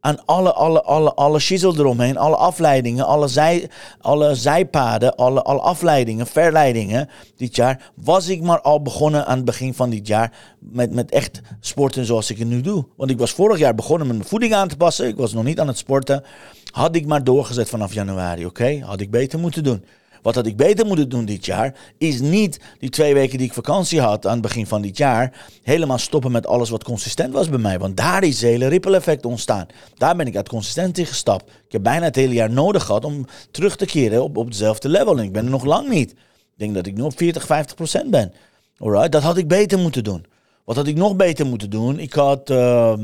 aan 0.00 0.24
alle, 0.24 0.52
alle, 0.52 0.82
alle, 0.82 1.14
alle 1.14 1.38
shizzle 1.38 1.72
eromheen, 1.78 2.16
alle 2.16 2.36
afleidingen, 2.36 3.06
alle, 3.06 3.28
zij, 3.28 3.70
alle 4.00 4.34
zijpaden, 4.34 5.16
alle, 5.16 5.42
alle 5.42 5.60
afleidingen, 5.60 6.26
verleidingen 6.26 7.08
dit 7.36 7.56
jaar, 7.56 7.90
was 7.94 8.28
ik 8.28 8.42
maar 8.42 8.60
al 8.60 8.82
begonnen 8.82 9.26
aan 9.26 9.36
het 9.36 9.44
begin 9.44 9.74
van 9.74 9.90
dit 9.90 10.06
jaar 10.06 10.32
met, 10.58 10.92
met 10.92 11.10
echt 11.10 11.40
sporten 11.60 12.04
zoals 12.04 12.30
ik 12.30 12.38
het 12.38 12.48
nu 12.48 12.60
doe. 12.60 12.86
Want 12.96 13.10
ik 13.10 13.18
was 13.18 13.32
vorig 13.32 13.58
jaar 13.58 13.74
begonnen 13.74 14.06
met 14.06 14.16
mijn 14.16 14.28
voeding 14.28 14.54
aan 14.54 14.68
te 14.68 14.76
passen, 14.76 15.08
ik 15.08 15.16
was 15.16 15.32
nog 15.32 15.44
niet 15.44 15.60
aan 15.60 15.68
het 15.68 15.78
sporten. 15.78 16.24
Had 16.70 16.96
ik 16.96 17.06
maar 17.06 17.24
doorgezet 17.24 17.68
vanaf 17.68 17.94
januari, 17.94 18.46
oké? 18.46 18.80
Had 18.84 19.00
ik 19.00 19.10
beter 19.10 19.38
moeten 19.38 19.64
doen. 19.64 19.84
Wat 20.22 20.34
had 20.34 20.46
ik 20.46 20.56
beter 20.56 20.86
moeten 20.86 21.08
doen 21.08 21.24
dit 21.24 21.46
jaar, 21.46 21.74
is 21.98 22.20
niet 22.20 22.60
die 22.78 22.90
twee 22.90 23.14
weken 23.14 23.38
die 23.38 23.46
ik 23.46 23.52
vakantie 23.52 24.00
had 24.00 24.26
aan 24.26 24.32
het 24.32 24.42
begin 24.42 24.66
van 24.66 24.82
dit 24.82 24.96
jaar, 24.96 25.46
helemaal 25.62 25.98
stoppen 25.98 26.32
met 26.32 26.46
alles 26.46 26.70
wat 26.70 26.84
consistent 26.84 27.32
was 27.32 27.48
bij 27.48 27.58
mij. 27.58 27.78
Want 27.78 27.96
daar 27.96 28.22
is 28.22 28.40
het 28.40 28.50
hele 28.50 28.66
ripple 28.66 28.96
effect 28.96 29.26
ontstaan. 29.26 29.66
Daar 29.94 30.16
ben 30.16 30.26
ik 30.26 30.36
uit 30.36 30.48
consistentie 30.48 31.06
gestapt. 31.06 31.50
Ik 31.50 31.72
heb 31.72 31.82
bijna 31.82 32.04
het 32.04 32.16
hele 32.16 32.34
jaar 32.34 32.50
nodig 32.50 32.84
gehad 32.84 33.04
om 33.04 33.26
terug 33.50 33.76
te 33.76 33.86
keren 33.86 34.22
op, 34.22 34.36
op 34.36 34.46
hetzelfde 34.46 34.88
level. 34.88 35.18
En 35.18 35.24
ik 35.24 35.32
ben 35.32 35.44
er 35.44 35.50
nog 35.50 35.64
lang 35.64 35.88
niet. 35.88 36.10
Ik 36.10 36.16
denk 36.56 36.74
dat 36.74 36.86
ik 36.86 36.94
nu 36.94 37.02
op 37.02 37.16
40, 37.16 37.46
50 37.46 37.76
procent 37.76 38.10
ben. 38.10 38.32
Alright, 38.78 39.12
dat 39.12 39.22
had 39.22 39.36
ik 39.36 39.48
beter 39.48 39.78
moeten 39.78 40.04
doen. 40.04 40.26
Wat 40.64 40.76
had 40.76 40.86
ik 40.86 40.96
nog 40.96 41.16
beter 41.16 41.46
moeten 41.46 41.70
doen? 41.70 41.98
Ik 41.98 42.12
had. 42.12 42.50
Uh, 42.50 42.98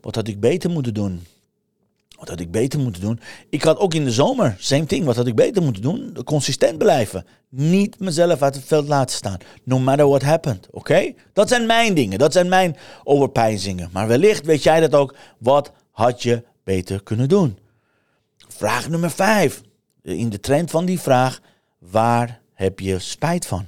wat 0.00 0.14
had 0.14 0.28
ik 0.28 0.40
beter 0.40 0.70
moeten 0.70 0.94
doen? 0.94 1.22
Wat 2.18 2.28
had 2.28 2.40
ik 2.40 2.50
beter 2.50 2.80
moeten 2.80 3.02
doen? 3.02 3.20
Ik 3.48 3.62
had 3.62 3.78
ook 3.78 3.94
in 3.94 4.04
de 4.04 4.12
zomer, 4.12 4.56
same 4.58 4.86
thing. 4.86 5.04
Wat 5.04 5.16
had 5.16 5.26
ik 5.26 5.34
beter 5.34 5.62
moeten 5.62 5.82
doen? 5.82 6.16
Consistent 6.24 6.78
blijven. 6.78 7.26
Niet 7.48 8.00
mezelf 8.00 8.42
uit 8.42 8.54
het 8.54 8.64
veld 8.64 8.88
laten 8.88 9.16
staan. 9.16 9.36
No 9.64 9.78
matter 9.78 10.08
what 10.08 10.22
happened. 10.22 10.68
Oké? 10.70 11.12
Dat 11.32 11.48
zijn 11.48 11.66
mijn 11.66 11.94
dingen. 11.94 12.18
Dat 12.18 12.32
zijn 12.32 12.48
mijn 12.48 12.76
overpeinzingen. 13.04 13.90
Maar 13.92 14.08
wellicht 14.08 14.46
weet 14.46 14.62
jij 14.62 14.80
dat 14.80 14.94
ook. 14.94 15.14
Wat 15.38 15.72
had 15.90 16.22
je 16.22 16.44
beter 16.64 17.02
kunnen 17.02 17.28
doen? 17.28 17.58
Vraag 18.48 18.88
nummer 18.88 19.10
vijf. 19.10 19.62
In 20.02 20.28
de 20.28 20.40
trend 20.40 20.70
van 20.70 20.84
die 20.84 21.00
vraag, 21.00 21.40
waar 21.78 22.40
heb 22.54 22.80
je 22.80 22.98
spijt 22.98 23.46
van? 23.46 23.66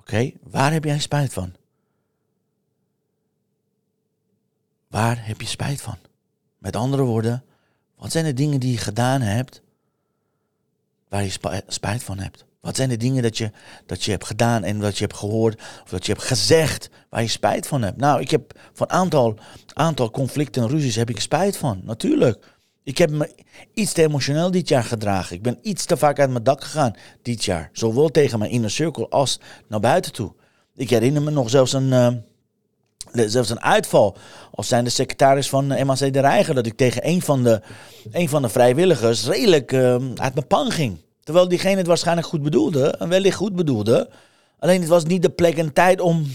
Oké, 0.00 0.32
waar 0.42 0.72
heb 0.72 0.84
jij 0.84 1.00
spijt 1.00 1.32
van? 1.32 1.52
Waar 4.88 5.26
heb 5.26 5.40
je 5.40 5.46
spijt 5.46 5.80
van? 5.80 5.96
Met 6.64 6.76
andere 6.76 7.02
woorden, 7.02 7.44
wat 7.96 8.12
zijn 8.12 8.24
de 8.24 8.32
dingen 8.32 8.60
die 8.60 8.72
je 8.72 8.78
gedaan 8.78 9.20
hebt 9.20 9.62
waar 11.08 11.22
je 11.22 11.62
spijt 11.66 12.02
van 12.02 12.18
hebt? 12.18 12.44
Wat 12.60 12.76
zijn 12.76 12.88
de 12.88 12.96
dingen 12.96 13.22
dat 13.22 13.38
je, 13.38 13.50
dat 13.86 14.04
je 14.04 14.10
hebt 14.10 14.24
gedaan 14.24 14.64
en 14.64 14.80
dat 14.80 14.98
je 14.98 15.04
hebt 15.04 15.16
gehoord 15.16 15.60
of 15.82 15.90
dat 15.90 16.06
je 16.06 16.12
hebt 16.12 16.24
gezegd 16.24 16.90
waar 17.10 17.22
je 17.22 17.28
spijt 17.28 17.66
van 17.66 17.82
hebt? 17.82 17.96
Nou, 17.96 18.20
ik 18.20 18.30
heb 18.30 18.60
van 18.72 18.86
een 18.90 18.96
aantal, 18.96 19.38
aantal 19.72 20.10
conflicten 20.10 20.62
en 20.62 20.68
ruzies 20.68 20.96
heb 20.96 21.10
ik 21.10 21.20
spijt 21.20 21.56
van, 21.56 21.80
natuurlijk. 21.84 22.46
Ik 22.82 22.98
heb 22.98 23.10
me 23.10 23.34
iets 23.74 23.92
te 23.92 24.02
emotioneel 24.02 24.50
dit 24.50 24.68
jaar 24.68 24.84
gedragen. 24.84 25.36
Ik 25.36 25.42
ben 25.42 25.58
iets 25.62 25.84
te 25.84 25.96
vaak 25.96 26.18
uit 26.18 26.30
mijn 26.30 26.44
dak 26.44 26.64
gegaan 26.64 26.96
dit 27.22 27.44
jaar. 27.44 27.70
Zowel 27.72 28.08
tegen 28.08 28.38
mijn 28.38 28.50
inner 28.50 28.70
circle 28.70 29.08
als 29.08 29.40
naar 29.68 29.80
buiten 29.80 30.12
toe. 30.12 30.34
Ik 30.74 30.90
herinner 30.90 31.22
me 31.22 31.30
nog 31.30 31.50
zelfs 31.50 31.72
een, 31.72 31.88
uh, 31.88 32.08
zelfs 33.14 33.50
een 33.50 33.62
uitval. 33.62 34.16
Als 34.50 34.68
zijn 34.68 34.84
de 34.84 34.90
secretaris 34.90 35.48
van 35.48 35.72
uh, 35.72 35.82
MAC 35.82 36.12
de 36.12 36.20
Reiger. 36.20 36.54
Dat 36.54 36.66
ik 36.66 36.76
tegen 36.76 37.08
een 37.08 37.22
van 37.22 37.42
de, 37.42 37.60
een 38.12 38.28
van 38.28 38.42
de 38.42 38.48
vrijwilligers 38.48 39.26
redelijk 39.26 39.72
uh, 39.72 39.94
uit 40.16 40.34
mijn 40.34 40.46
pan 40.48 40.70
ging. 40.70 40.98
Terwijl 41.22 41.48
diegene 41.48 41.76
het 41.76 41.86
waarschijnlijk 41.86 42.26
goed 42.26 42.42
bedoelde. 42.42 42.90
En 42.90 43.08
wellicht 43.08 43.36
goed 43.36 43.54
bedoelde. 43.54 44.08
Alleen 44.58 44.80
het 44.80 44.88
was 44.88 45.04
niet 45.04 45.22
de 45.22 45.30
plek 45.30 45.56
en 45.56 45.72
tijd 45.72 46.00
om 46.00 46.26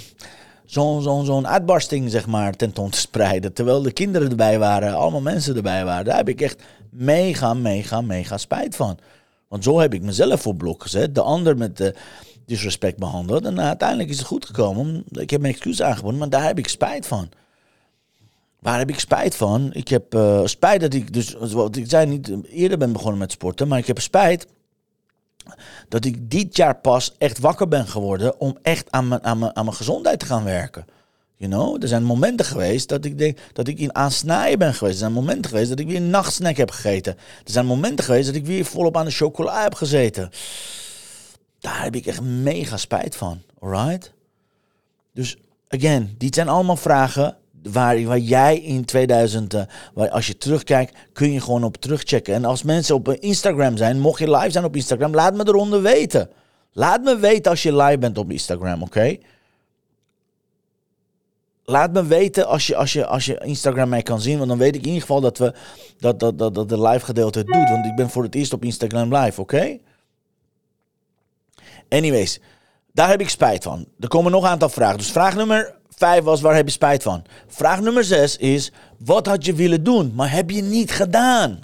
zo'n 0.65 1.01
zo'n 1.01 1.25
zo'n 1.25 1.47
uitbarsting 1.47 2.11
zeg 2.11 2.27
maar 2.27 2.53
tentoon 2.53 2.89
te 2.89 2.99
spreiden. 2.99 3.53
Terwijl 3.53 3.81
de 3.81 3.91
kinderen 3.91 4.29
erbij 4.29 4.59
waren, 4.59 4.93
allemaal 4.93 5.21
mensen 5.21 5.55
erbij 5.55 5.85
waren. 5.85 6.05
Daar 6.05 6.17
heb 6.17 6.29
ik 6.29 6.41
echt 6.41 6.61
mega, 6.89 7.53
mega, 7.53 8.01
mega 8.01 8.37
spijt 8.37 8.75
van. 8.75 8.97
Want 9.49 9.63
zo 9.63 9.79
heb 9.79 9.93
ik 9.93 10.01
mezelf 10.01 10.41
voor 10.41 10.55
blok 10.55 10.81
gezet. 10.81 11.15
De 11.15 11.21
ander 11.21 11.57
met 11.57 11.93
disrespect 12.45 12.97
behandeld. 12.97 13.45
En 13.45 13.61
uiteindelijk 13.61 14.09
is 14.09 14.17
het 14.17 14.27
goed 14.27 14.45
gekomen. 14.45 15.03
Ik 15.11 15.29
heb 15.29 15.41
mijn 15.41 15.53
excuus 15.53 15.81
aangeboden, 15.81 16.19
maar 16.19 16.29
daar 16.29 16.45
heb 16.45 16.57
ik 16.57 16.67
spijt 16.67 17.07
van. 17.07 17.29
Waar 18.59 18.77
heb 18.77 18.89
ik 18.89 18.99
spijt 18.99 19.35
van? 19.35 19.73
Ik 19.73 19.87
heb 19.87 20.15
uh, 20.15 20.45
spijt 20.45 20.81
dat 20.81 20.93
ik, 20.93 21.13
dus 21.13 21.33
wat 21.33 21.75
ik 21.75 21.89
zei, 21.89 22.05
niet 22.05 22.31
eerder 22.49 22.77
ben 22.77 22.91
begonnen 22.91 23.19
met 23.19 23.31
sporten. 23.31 23.67
Maar 23.67 23.79
ik 23.79 23.87
heb 23.87 23.99
spijt 23.99 24.47
dat 25.87 26.05
ik 26.05 26.31
dit 26.31 26.55
jaar 26.55 26.75
pas 26.75 27.13
echt 27.17 27.39
wakker 27.39 27.67
ben 27.67 27.87
geworden 27.87 28.39
om 28.39 28.57
echt 28.61 28.91
aan 28.91 29.07
mijn, 29.07 29.23
aan 29.23 29.39
mijn, 29.39 29.55
aan 29.55 29.65
mijn 29.65 29.77
gezondheid 29.77 30.19
te 30.19 30.25
gaan 30.25 30.43
werken. 30.43 30.85
You 31.39 31.51
know? 31.51 31.81
Er 31.81 31.87
zijn 31.87 32.03
momenten 32.03 32.45
geweest 32.45 32.89
dat 32.89 33.05
ik 33.05 33.17
denk 33.17 33.37
dat 33.53 33.67
ik 33.67 33.79
in 33.79 33.95
aansnijden 33.95 34.59
ben 34.59 34.73
geweest. 34.73 34.93
Er 34.93 34.99
zijn 34.99 35.13
momenten 35.13 35.51
geweest 35.51 35.69
dat 35.69 35.79
ik 35.79 35.87
weer 35.87 35.95
een 35.95 36.09
nachtsnack 36.09 36.57
heb 36.57 36.71
gegeten. 36.71 37.15
Er 37.45 37.51
zijn 37.51 37.65
momenten 37.65 38.05
geweest 38.05 38.25
dat 38.25 38.35
ik 38.35 38.45
weer 38.45 38.65
volop 38.65 38.97
aan 38.97 39.05
de 39.05 39.11
chocola 39.11 39.63
heb 39.63 39.75
gezeten. 39.75 40.29
Daar 41.59 41.83
heb 41.83 41.95
ik 41.95 42.05
echt 42.05 42.21
mega 42.21 42.77
spijt 42.77 43.15
van. 43.15 43.41
Alright? 43.59 44.13
Dus 45.13 45.37
again, 45.67 46.15
dit 46.17 46.35
zijn 46.35 46.49
allemaal 46.49 46.77
vragen 46.77 47.37
waar, 47.63 48.03
waar 48.03 48.19
jij 48.19 48.59
in 48.59 48.85
2000, 48.85 49.53
uh, 49.53 49.61
waar 49.93 50.09
als 50.09 50.27
je 50.27 50.37
terugkijkt, 50.37 50.97
kun 51.13 51.31
je 51.31 51.41
gewoon 51.41 51.63
op 51.63 51.77
terugchecken. 51.77 52.33
En 52.33 52.45
als 52.45 52.63
mensen 52.63 52.95
op 52.95 53.09
Instagram 53.09 53.77
zijn, 53.77 53.99
mocht 53.99 54.19
je 54.19 54.31
live 54.31 54.51
zijn 54.51 54.65
op 54.65 54.75
Instagram, 54.75 55.13
laat 55.13 55.35
me 55.35 55.47
eronder 55.47 55.81
weten. 55.81 56.29
Laat 56.71 57.03
me 57.03 57.17
weten 57.17 57.51
als 57.51 57.63
je 57.63 57.75
live 57.75 57.97
bent 57.97 58.17
op 58.17 58.31
Instagram, 58.31 58.81
oké? 58.81 59.17
Laat 61.69 61.91
me 61.93 62.05
weten 62.05 62.47
als 62.47 62.67
je, 62.67 62.75
als, 62.75 62.93
je, 62.93 63.05
als 63.05 63.25
je 63.25 63.37
Instagram 63.37 63.89
mij 63.89 64.01
kan 64.01 64.21
zien. 64.21 64.37
Want 64.37 64.49
dan 64.49 64.57
weet 64.57 64.75
ik 64.75 64.81
in 64.81 64.87
ieder 64.87 65.01
geval 65.01 65.21
dat, 65.21 65.37
we, 65.37 65.53
dat, 65.97 66.19
dat, 66.19 66.37
dat, 66.37 66.55
dat 66.55 66.69
de 66.69 66.81
live 66.81 67.05
gedeelte 67.05 67.39
het 67.39 67.47
doet. 67.47 67.69
Want 67.69 67.85
ik 67.85 67.95
ben 67.95 68.09
voor 68.09 68.23
het 68.23 68.35
eerst 68.35 68.53
op 68.53 68.63
Instagram 68.63 69.15
live, 69.15 69.41
oké? 69.41 69.77
Anyways, 71.89 72.39
daar 72.91 73.09
heb 73.09 73.21
ik 73.21 73.29
spijt 73.29 73.63
van. 73.63 73.85
Er 73.99 74.07
komen 74.07 74.31
nog 74.31 74.43
een 74.43 74.49
aantal 74.49 74.69
vragen. 74.69 74.97
Dus 74.97 75.11
vraag 75.11 75.35
nummer 75.35 75.77
Vijf 75.99 76.23
was, 76.23 76.41
waar 76.41 76.55
heb 76.55 76.65
je 76.65 76.71
spijt 76.71 77.03
van? 77.03 77.23
Vraag 77.47 77.81
nummer 77.81 78.03
zes 78.03 78.37
is, 78.37 78.71
wat 78.97 79.25
had 79.25 79.45
je 79.45 79.53
willen 79.53 79.83
doen, 79.83 80.11
maar 80.15 80.31
heb 80.31 80.49
je 80.49 80.61
niet 80.61 80.91
gedaan? 80.91 81.59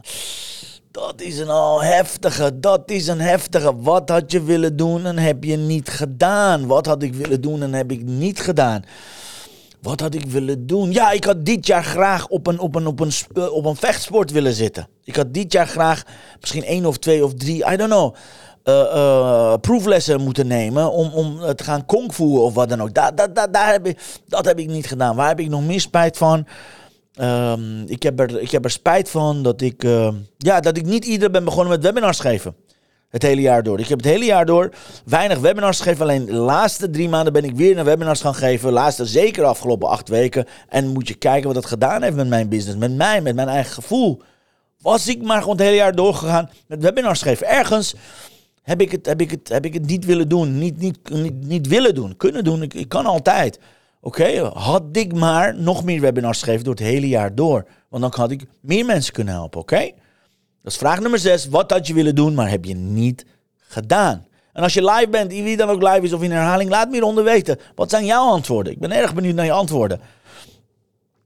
Dat 0.91 1.21
is 1.21 1.39
een 1.39 1.49
al 1.49 1.83
heftige, 1.83 2.59
dat 2.59 2.91
is 2.91 3.07
een 3.07 3.19
heftige. 3.19 3.81
Wat 3.81 4.09
had 4.09 4.31
je 4.31 4.43
willen 4.43 4.75
doen 4.75 5.05
en 5.05 5.17
heb 5.17 5.43
je 5.43 5.57
niet 5.57 5.89
gedaan? 5.89 6.67
Wat 6.67 6.85
had 6.85 7.03
ik 7.03 7.13
willen 7.13 7.41
doen 7.41 7.63
en 7.63 7.73
heb 7.73 7.91
ik 7.91 8.03
niet 8.03 8.39
gedaan? 8.39 8.83
Wat 9.85 9.99
had 9.99 10.13
ik 10.13 10.25
willen 10.25 10.67
doen? 10.67 10.91
Ja, 10.91 11.11
ik 11.11 11.23
had 11.23 11.45
dit 11.45 11.67
jaar 11.67 11.83
graag 11.83 12.27
op 12.27 12.47
een, 12.47 12.59
op 12.59 12.75
een, 12.75 12.87
op 12.87 12.99
een, 12.99 13.11
op 13.51 13.65
een 13.65 13.75
vechtsport 13.75 14.31
willen 14.31 14.53
zitten. 14.53 14.87
Ik 15.03 15.15
had 15.15 15.33
dit 15.33 15.51
jaar 15.51 15.67
graag 15.67 16.03
misschien 16.39 16.63
één 16.63 16.85
of 16.85 16.97
twee 16.97 17.23
of 17.23 17.33
drie, 17.33 17.71
I 17.71 17.75
don't 17.75 17.91
know 17.91 18.15
uh, 18.63 19.53
proeflessen 19.61 20.21
moeten 20.21 20.47
nemen 20.47 20.91
om, 20.91 21.11
om 21.13 21.55
te 21.55 21.63
gaan 21.63 21.85
kungfu 21.85 22.23
of 22.23 22.53
wat 22.53 22.69
dan 22.69 22.81
ook. 22.81 22.93
Daar, 22.93 23.15
daar, 23.15 23.51
daar, 23.51 23.71
heb 23.71 23.87
ik, 23.87 23.97
dat 24.27 24.45
heb 24.45 24.59
ik 24.59 24.67
niet 24.67 24.87
gedaan. 24.87 25.15
Waar 25.15 25.27
heb 25.27 25.39
ik 25.39 25.49
nog 25.49 25.65
meer 25.65 25.81
spijt 25.81 26.17
van? 26.17 26.47
Um, 27.21 27.83
ik, 27.87 28.03
heb 28.03 28.19
er, 28.19 28.41
ik 28.41 28.51
heb 28.51 28.63
er 28.63 28.71
spijt 28.71 29.09
van 29.09 29.43
dat 29.43 29.61
ik, 29.61 29.83
ja, 30.37 30.59
dat 30.59 30.77
ik 30.77 30.85
niet 30.85 31.05
ieder 31.05 31.31
ben 31.31 31.43
begonnen 31.43 31.71
met 31.71 31.83
webinars 31.83 32.19
geven. 32.19 32.55
Het 33.15 33.23
hele 33.23 33.41
jaar 33.41 33.63
door. 33.63 33.79
Ik 33.79 33.87
heb 33.87 33.97
het 33.97 34.07
hele 34.07 34.25
jaar 34.25 34.45
door 34.45 34.69
weinig 35.05 35.39
webinars 35.39 35.79
gegeven. 35.79 36.01
Alleen 36.01 36.25
de 36.25 36.33
laatste 36.33 36.89
drie 36.89 37.09
maanden 37.09 37.33
ben 37.33 37.43
ik 37.43 37.55
weer 37.55 37.75
naar 37.75 37.83
webinars 37.83 38.21
gaan 38.21 38.35
geven. 38.35 38.71
Laatste 38.71 39.05
zeker 39.05 39.43
afgelopen 39.43 39.89
acht 39.89 40.09
weken. 40.09 40.45
En 40.69 40.87
moet 40.87 41.07
je 41.07 41.13
kijken 41.13 41.45
wat 41.45 41.55
dat 41.55 41.65
gedaan 41.65 42.01
heeft 42.01 42.15
met 42.15 42.27
mijn 42.27 42.49
business. 42.49 42.77
Met 42.77 42.95
mij, 42.95 43.21
met 43.21 43.35
mijn 43.35 43.47
eigen 43.47 43.73
gevoel. 43.73 44.21
Was 44.81 45.07
ik 45.07 45.21
maar 45.21 45.39
gewoon 45.41 45.55
het 45.55 45.65
hele 45.65 45.75
jaar 45.75 45.95
doorgegaan 45.95 46.49
met 46.67 46.81
webinars 46.81 47.21
geven. 47.21 47.47
Ergens 47.47 47.95
heb 48.61 48.81
ik 48.81 48.91
het, 48.91 49.05
heb 49.05 49.21
ik 49.21 49.31
het, 49.31 49.49
heb 49.49 49.65
ik 49.65 49.73
het 49.73 49.85
niet 49.85 50.05
willen 50.05 50.29
doen. 50.29 50.57
Niet, 50.57 50.77
niet, 50.77 50.99
niet, 51.41 51.67
willen 51.67 51.95
doen. 51.95 52.17
Kunnen 52.17 52.43
doen. 52.43 52.61
Ik, 52.61 52.73
ik 52.73 52.89
kan 52.89 53.05
altijd. 53.05 53.59
Oké, 54.01 54.49
had 54.53 54.83
ik 54.91 55.13
maar 55.13 55.55
nog 55.55 55.83
meer 55.83 56.01
webinars 56.01 56.39
gegeven 56.43 56.63
door 56.63 56.73
het 56.73 56.83
hele 56.83 57.07
jaar 57.07 57.35
door. 57.35 57.65
Want 57.89 58.03
dan 58.03 58.13
had 58.15 58.31
ik 58.31 58.45
meer 58.61 58.85
mensen 58.85 59.13
kunnen 59.13 59.33
helpen. 59.33 59.59
Oké? 59.59 59.91
Dat 60.65 60.73
is 60.73 60.79
vraag 60.79 60.99
nummer 60.99 61.19
6. 61.19 61.47
Wat 61.47 61.71
had 61.71 61.87
je 61.87 61.93
willen 61.93 62.15
doen, 62.15 62.33
maar 62.33 62.49
heb 62.49 62.65
je 62.65 62.75
niet 62.75 63.25
gedaan? 63.57 64.25
En 64.53 64.63
als 64.63 64.73
je 64.73 64.83
live 64.83 65.09
bent, 65.09 65.31
wie 65.31 65.57
dan 65.57 65.69
ook 65.69 65.81
live 65.81 66.01
is 66.01 66.13
of 66.13 66.21
in 66.21 66.31
herhaling, 66.31 66.69
laat 66.69 66.87
me 66.87 66.93
hieronder 66.93 67.23
weten. 67.23 67.59
Wat 67.75 67.89
zijn 67.89 68.05
jouw 68.05 68.29
antwoorden? 68.29 68.73
Ik 68.73 68.79
ben 68.79 68.91
erg 68.91 69.13
benieuwd 69.13 69.35
naar 69.35 69.45
je 69.45 69.51
antwoorden. 69.51 69.99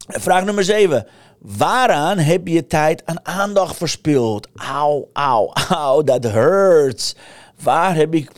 Vraag 0.07 0.43
nummer 0.43 0.63
7. 0.63 1.07
Waaraan 1.39 2.17
heb 2.17 2.47
je 2.47 2.67
tijd 2.67 3.03
en 3.03 3.25
aandacht 3.25 3.77
verspild? 3.77 4.47
Auw, 4.55 5.09
auw, 5.13 5.53
auw, 5.69 6.01
dat 6.01 6.23
hurts. 6.23 7.15
Waar 7.61 7.95
heb 7.95 8.13
ik 8.13 8.31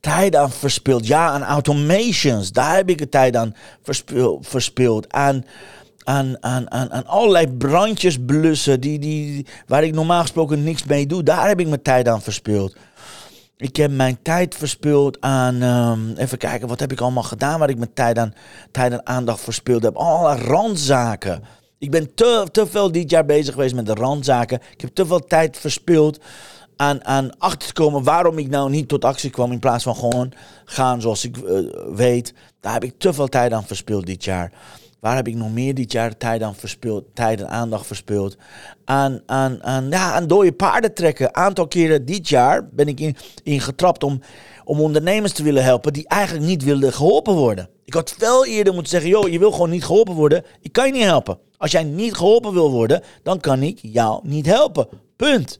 tijd 0.00 0.36
aan 0.36 0.50
verspild? 0.50 1.06
Ja, 1.06 1.28
aan 1.28 1.42
automations. 1.42 2.52
Daar 2.52 2.74
heb 2.74 2.88
ik 2.88 2.98
de 2.98 3.08
tijd 3.08 3.36
aan 3.36 3.54
verspild. 3.82 4.46
verspild. 4.46 5.12
Aan, 5.12 5.44
aan, 6.04 6.36
aan, 6.40 6.70
aan, 6.70 6.92
aan 6.92 7.06
allerlei 7.06 7.48
brandjes 7.48 8.18
blussen 8.26 8.80
die, 8.80 8.98
die, 8.98 9.46
waar 9.66 9.84
ik 9.84 9.94
normaal 9.94 10.20
gesproken 10.20 10.64
niks 10.64 10.84
mee 10.84 11.06
doe. 11.06 11.22
Daar 11.22 11.48
heb 11.48 11.60
ik 11.60 11.68
mijn 11.68 11.82
tijd 11.82 12.08
aan 12.08 12.22
verspild. 12.22 12.76
Ik 13.56 13.76
heb 13.76 13.90
mijn 13.90 14.18
tijd 14.22 14.54
verspild 14.54 15.20
aan. 15.20 15.62
Um, 15.62 16.14
even 16.16 16.38
kijken, 16.38 16.68
wat 16.68 16.80
heb 16.80 16.92
ik 16.92 17.00
allemaal 17.00 17.22
gedaan 17.22 17.58
waar 17.58 17.70
ik 17.70 17.78
mijn 17.78 17.92
tijd 17.94 18.18
aan, 18.18 18.34
tijd 18.70 18.92
en 18.92 19.06
aandacht 19.06 19.40
verspild 19.40 19.82
heb? 19.82 19.96
Alle 19.96 20.36
randzaken. 20.36 21.42
Ik 21.78 21.90
ben 21.90 22.14
te, 22.14 22.46
te 22.52 22.66
veel 22.66 22.92
dit 22.92 23.10
jaar 23.10 23.24
bezig 23.24 23.54
geweest 23.54 23.74
met 23.74 23.86
de 23.86 23.94
randzaken. 23.94 24.60
Ik 24.72 24.80
heb 24.80 24.94
te 24.94 25.06
veel 25.06 25.24
tijd 25.26 25.56
verspild 25.58 26.20
aan, 26.76 27.04
aan 27.04 27.38
achter 27.38 27.68
te 27.68 27.72
komen 27.72 28.02
waarom 28.02 28.38
ik 28.38 28.48
nou 28.48 28.70
niet 28.70 28.88
tot 28.88 29.04
actie 29.04 29.30
kwam. 29.30 29.52
In 29.52 29.58
plaats 29.58 29.84
van 29.84 29.96
gewoon 29.96 30.32
gaan 30.64 31.00
zoals 31.00 31.24
ik 31.24 31.36
uh, 31.36 31.58
weet. 31.94 32.34
Daar 32.60 32.72
heb 32.72 32.84
ik 32.84 32.94
te 32.98 33.12
veel 33.12 33.28
tijd 33.28 33.52
aan 33.52 33.66
verspild 33.66 34.06
dit 34.06 34.24
jaar. 34.24 34.52
Waar 35.04 35.16
heb 35.16 35.28
ik 35.28 35.34
nog 35.34 35.52
meer 35.52 35.74
dit 35.74 35.92
jaar 35.92 36.16
tijd 36.16 36.42
aan 36.42 36.54
verspild, 36.54 37.04
tijd 37.14 37.40
en 37.40 37.48
aandacht 37.48 37.86
verspild? 37.86 38.36
Aan, 38.84 39.20
aan, 39.26 39.62
aan, 39.62 39.90
ja, 39.90 40.12
aan 40.12 40.26
dode 40.26 40.52
paarden 40.52 40.94
trekken. 40.94 41.34
Aantal 41.34 41.68
keren 41.68 42.04
dit 42.04 42.28
jaar 42.28 42.68
ben 42.68 42.88
ik 42.88 43.00
in, 43.00 43.16
in 43.42 43.60
getrapt 43.60 44.02
om, 44.02 44.20
om 44.64 44.80
ondernemers 44.80 45.32
te 45.32 45.42
willen 45.42 45.64
helpen 45.64 45.92
die 45.92 46.08
eigenlijk 46.08 46.46
niet 46.46 46.64
wilden 46.64 46.92
geholpen 46.92 47.34
worden. 47.34 47.68
Ik 47.84 47.94
had 47.94 48.14
veel 48.18 48.46
eerder 48.46 48.72
moeten 48.72 48.90
zeggen, 48.90 49.10
joh, 49.10 49.28
je 49.28 49.38
wil 49.38 49.52
gewoon 49.52 49.70
niet 49.70 49.84
geholpen 49.84 50.14
worden. 50.14 50.44
Ik 50.60 50.72
kan 50.72 50.86
je 50.86 50.92
niet 50.92 51.02
helpen. 51.02 51.38
Als 51.56 51.70
jij 51.70 51.84
niet 51.84 52.14
geholpen 52.14 52.52
wil 52.52 52.70
worden, 52.70 53.02
dan 53.22 53.40
kan 53.40 53.62
ik 53.62 53.78
jou 53.82 54.20
niet 54.22 54.46
helpen. 54.46 54.88
Punt. 55.16 55.58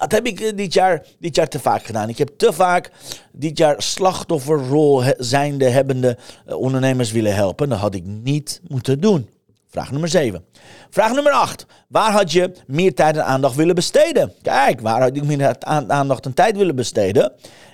Dat 0.00 0.12
heb 0.12 0.26
ik 0.26 0.40
eh, 0.40 0.56
dit 0.56 0.72
jaar, 0.72 1.02
dit 1.18 1.34
jaar 1.34 1.48
te 1.48 1.58
vaak 1.58 1.84
gedaan. 1.84 2.08
Ik 2.08 2.18
heb 2.18 2.30
te 2.36 2.52
vaak 2.52 2.90
dit 3.32 3.58
jaar 3.58 3.82
slachtofferrol 3.82 5.02
zijnde 5.16 5.68
hebbende 5.68 6.16
eh, 6.46 6.56
ondernemers 6.56 7.12
willen 7.12 7.34
helpen. 7.34 7.68
Dat 7.68 7.78
had 7.78 7.94
ik 7.94 8.04
niet 8.04 8.60
moeten 8.68 9.00
doen. 9.00 9.28
Vraag 9.68 9.90
nummer 9.90 10.08
7. 10.08 10.44
Vraag 10.90 11.12
nummer 11.12 11.32
8. 11.32 11.66
Waar 11.88 12.12
had 12.12 12.32
je 12.32 12.52
meer 12.66 12.94
tijd 12.94 13.16
en 13.16 13.24
aandacht 13.24 13.56
willen 13.56 13.74
besteden? 13.74 14.32
Kijk, 14.42 14.80
waar 14.80 15.00
had 15.00 15.16
ik 15.16 15.24
meer 15.24 15.56
aandacht 15.86 16.26
en 16.26 16.34
tijd 16.34 16.56
willen 16.56 16.76
besteden? 16.76 17.32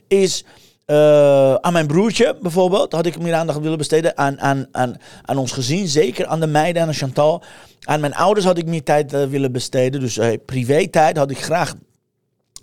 Is 0.08 0.44
Uh, 0.90 1.54
aan 1.54 1.72
mijn 1.72 1.86
broertje 1.86 2.36
bijvoorbeeld 2.42 2.92
had 2.92 3.06
ik 3.06 3.18
meer 3.18 3.34
aandacht 3.34 3.60
willen 3.60 3.78
besteden. 3.78 4.16
Aan, 4.18 4.40
aan, 4.40 4.66
aan, 4.72 4.96
aan 5.22 5.38
ons 5.38 5.52
gezin, 5.52 5.88
zeker 5.88 6.26
aan 6.26 6.40
de 6.40 6.46
meiden 6.46 6.82
en 6.82 6.88
aan 6.88 6.94
Chantal. 6.94 7.42
Aan 7.84 8.00
mijn 8.00 8.14
ouders 8.14 8.46
had 8.46 8.58
ik 8.58 8.66
meer 8.66 8.82
tijd 8.82 9.28
willen 9.28 9.52
besteden. 9.52 10.00
Dus 10.00 10.16
uh, 10.16 10.28
privé-tijd 10.44 11.16
had 11.16 11.30
ik 11.30 11.38
graag 11.38 11.74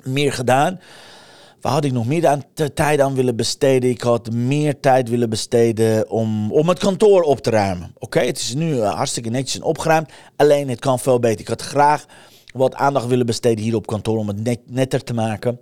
meer 0.03 0.33
gedaan. 0.33 0.79
Waar 1.61 1.71
had 1.71 1.85
ik 1.85 1.91
nog 1.91 2.05
meer 2.05 2.27
aan, 2.27 2.43
tijd 2.73 2.99
aan 2.99 3.15
willen 3.15 3.35
besteden? 3.35 3.89
Ik 3.89 4.01
had 4.01 4.31
meer 4.31 4.79
tijd 4.79 5.09
willen 5.09 5.29
besteden 5.29 6.09
om, 6.09 6.51
om 6.51 6.69
het 6.69 6.79
kantoor 6.79 7.21
op 7.21 7.39
te 7.39 7.49
ruimen. 7.49 7.93
Oké, 7.99 8.19
het 8.19 8.37
is 8.37 8.53
nu 8.53 8.81
hartstikke 8.81 9.29
netjes 9.29 9.55
en 9.55 9.63
opgeruimd. 9.63 10.11
Alleen 10.35 10.69
het 10.69 10.79
kan 10.79 10.99
veel 10.99 11.19
beter. 11.19 11.39
Ik 11.39 11.47
had 11.47 11.61
graag 11.61 12.05
wat 12.53 12.75
aandacht 12.75 13.07
willen 13.07 13.25
besteden 13.25 13.63
hier 13.63 13.75
op 13.75 13.87
kantoor 13.87 14.17
om 14.17 14.27
het 14.27 14.43
net, 14.43 14.59
netter 14.65 15.03
te 15.03 15.13
maken. 15.13 15.59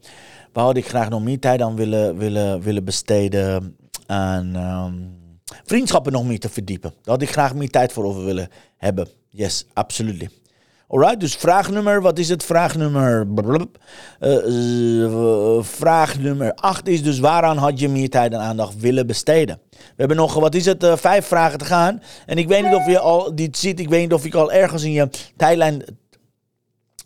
Waar 0.53 0.65
had 0.65 0.77
ik 0.77 0.87
graag 0.87 1.09
nog 1.09 1.23
meer 1.23 1.39
tijd 1.39 1.61
aan 1.61 1.75
willen, 1.75 2.17
willen, 2.17 2.61
willen 2.61 2.83
besteden 2.83 3.75
aan 4.05 4.55
um, 4.55 5.19
vriendschappen 5.65 6.11
nog 6.11 6.25
meer 6.25 6.39
te 6.39 6.49
verdiepen. 6.49 6.89
Daar 6.89 7.13
had 7.13 7.21
ik 7.21 7.31
graag 7.31 7.55
meer 7.55 7.69
tijd 7.69 7.93
voor 7.93 8.23
willen 8.25 8.49
hebben. 8.77 9.07
Yes, 9.29 9.65
absoluut. 9.73 10.40
Alright, 10.91 11.19
dus 11.19 11.35
vraag 11.35 11.69
nummer, 11.69 12.01
wat 12.01 12.19
is 12.19 12.29
het? 12.29 12.43
Vraag 12.43 12.75
nummer. 12.75 13.27
Uh, 14.19 15.57
vraag 15.61 16.19
nummer 16.19 16.53
8 16.53 16.87
is 16.87 17.03
dus 17.03 17.19
waaraan 17.19 17.57
had 17.57 17.79
je 17.79 17.89
meer 17.89 18.09
tijd 18.09 18.33
en 18.33 18.39
aandacht 18.39 18.79
willen 18.79 19.07
besteden? 19.07 19.59
We 19.69 19.77
hebben 19.95 20.17
nog, 20.17 20.33
wat 20.33 20.55
is 20.55 20.65
het, 20.65 20.83
uh, 20.83 20.95
vijf 20.95 21.25
vragen 21.25 21.59
te 21.59 21.65
gaan. 21.65 22.01
En 22.25 22.37
ik 22.37 22.47
weet 22.47 22.63
niet 22.63 22.75
of 22.75 22.87
je 22.87 22.99
al 22.99 23.35
dit 23.35 23.57
ziet, 23.57 23.79
ik 23.79 23.89
weet 23.89 24.01
niet 24.01 24.13
of 24.13 24.25
ik 24.25 24.33
al 24.33 24.51
ergens 24.51 24.83
in 24.83 24.91
je 24.91 25.09
tijdlijn 25.35 25.83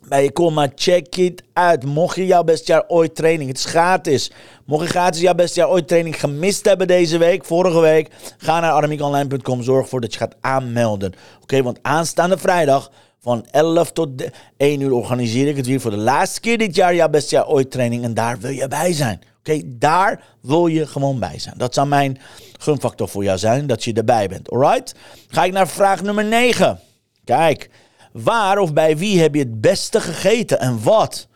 bij 0.07 0.23
je 0.23 0.31
kom, 0.31 0.53
maar 0.53 0.71
check 0.75 1.15
it 1.15 1.43
uit. 1.53 1.85
Mocht 1.85 2.15
je 2.15 2.25
jouw 2.25 2.43
beste 2.43 2.71
jaar 2.71 2.83
ooit 2.87 3.15
training, 3.15 3.49
het 3.49 3.57
is 3.57 3.65
gratis. 3.65 4.31
Mocht 4.65 4.83
je 4.83 4.89
gratis 4.89 5.21
jouw 5.21 5.33
beste 5.33 5.59
jaar 5.59 5.69
ooit 5.69 5.87
training 5.87 6.19
gemist 6.19 6.65
hebben 6.65 6.87
deze 6.87 7.17
week, 7.17 7.45
vorige 7.45 7.79
week, 7.79 8.09
ga 8.37 8.59
naar 8.59 8.71
armiekonline.com. 8.71 9.63
Zorg 9.63 9.83
ervoor 9.83 10.01
dat 10.01 10.13
je 10.13 10.19
gaat 10.19 10.35
aanmelden. 10.41 11.13
Oké, 11.41 11.63
want 11.63 11.79
aanstaande 11.81 12.37
vrijdag 12.37 12.91
van 13.25 13.45
11 13.51 13.91
tot 13.91 14.09
1 14.57 14.81
uur 14.81 14.91
organiseer 14.91 15.47
ik 15.47 15.55
het 15.55 15.65
weer 15.65 15.79
voor 15.81 15.91
de 15.91 15.97
laatste 15.97 16.39
keer 16.39 16.57
dit 16.57 16.75
jaar 16.75 16.95
jouw 16.95 17.09
beste 17.09 17.35
jaar 17.35 17.47
ooit 17.47 17.71
training. 17.71 18.03
En 18.03 18.13
daar 18.13 18.39
wil 18.39 18.51
je 18.51 18.67
bij 18.67 18.93
zijn. 18.93 19.21
Oké, 19.39 19.61
daar 19.65 20.23
wil 20.41 20.67
je 20.67 20.87
gewoon 20.87 21.19
bij 21.19 21.39
zijn. 21.39 21.57
Dat 21.57 21.73
zou 21.73 21.87
mijn 21.87 22.17
gunfactor 22.59 23.09
voor 23.09 23.23
jou 23.23 23.37
zijn, 23.37 23.67
dat 23.67 23.83
je 23.83 23.93
erbij 23.93 24.27
bent. 24.27 24.51
Alright? 24.51 24.95
Ga 25.27 25.43
ik 25.43 25.51
naar 25.51 25.67
vraag 25.67 26.01
nummer 26.01 26.25
9. 26.25 26.79
Kijk. 27.23 27.69
Waar 28.11 28.57
of 28.57 28.73
bij 28.73 28.97
wie 28.97 29.21
heb 29.21 29.33
je 29.33 29.39
het 29.39 29.61
beste 29.61 30.01
gegeten 30.01 30.59
en 30.59 30.83
wat? 30.83 31.27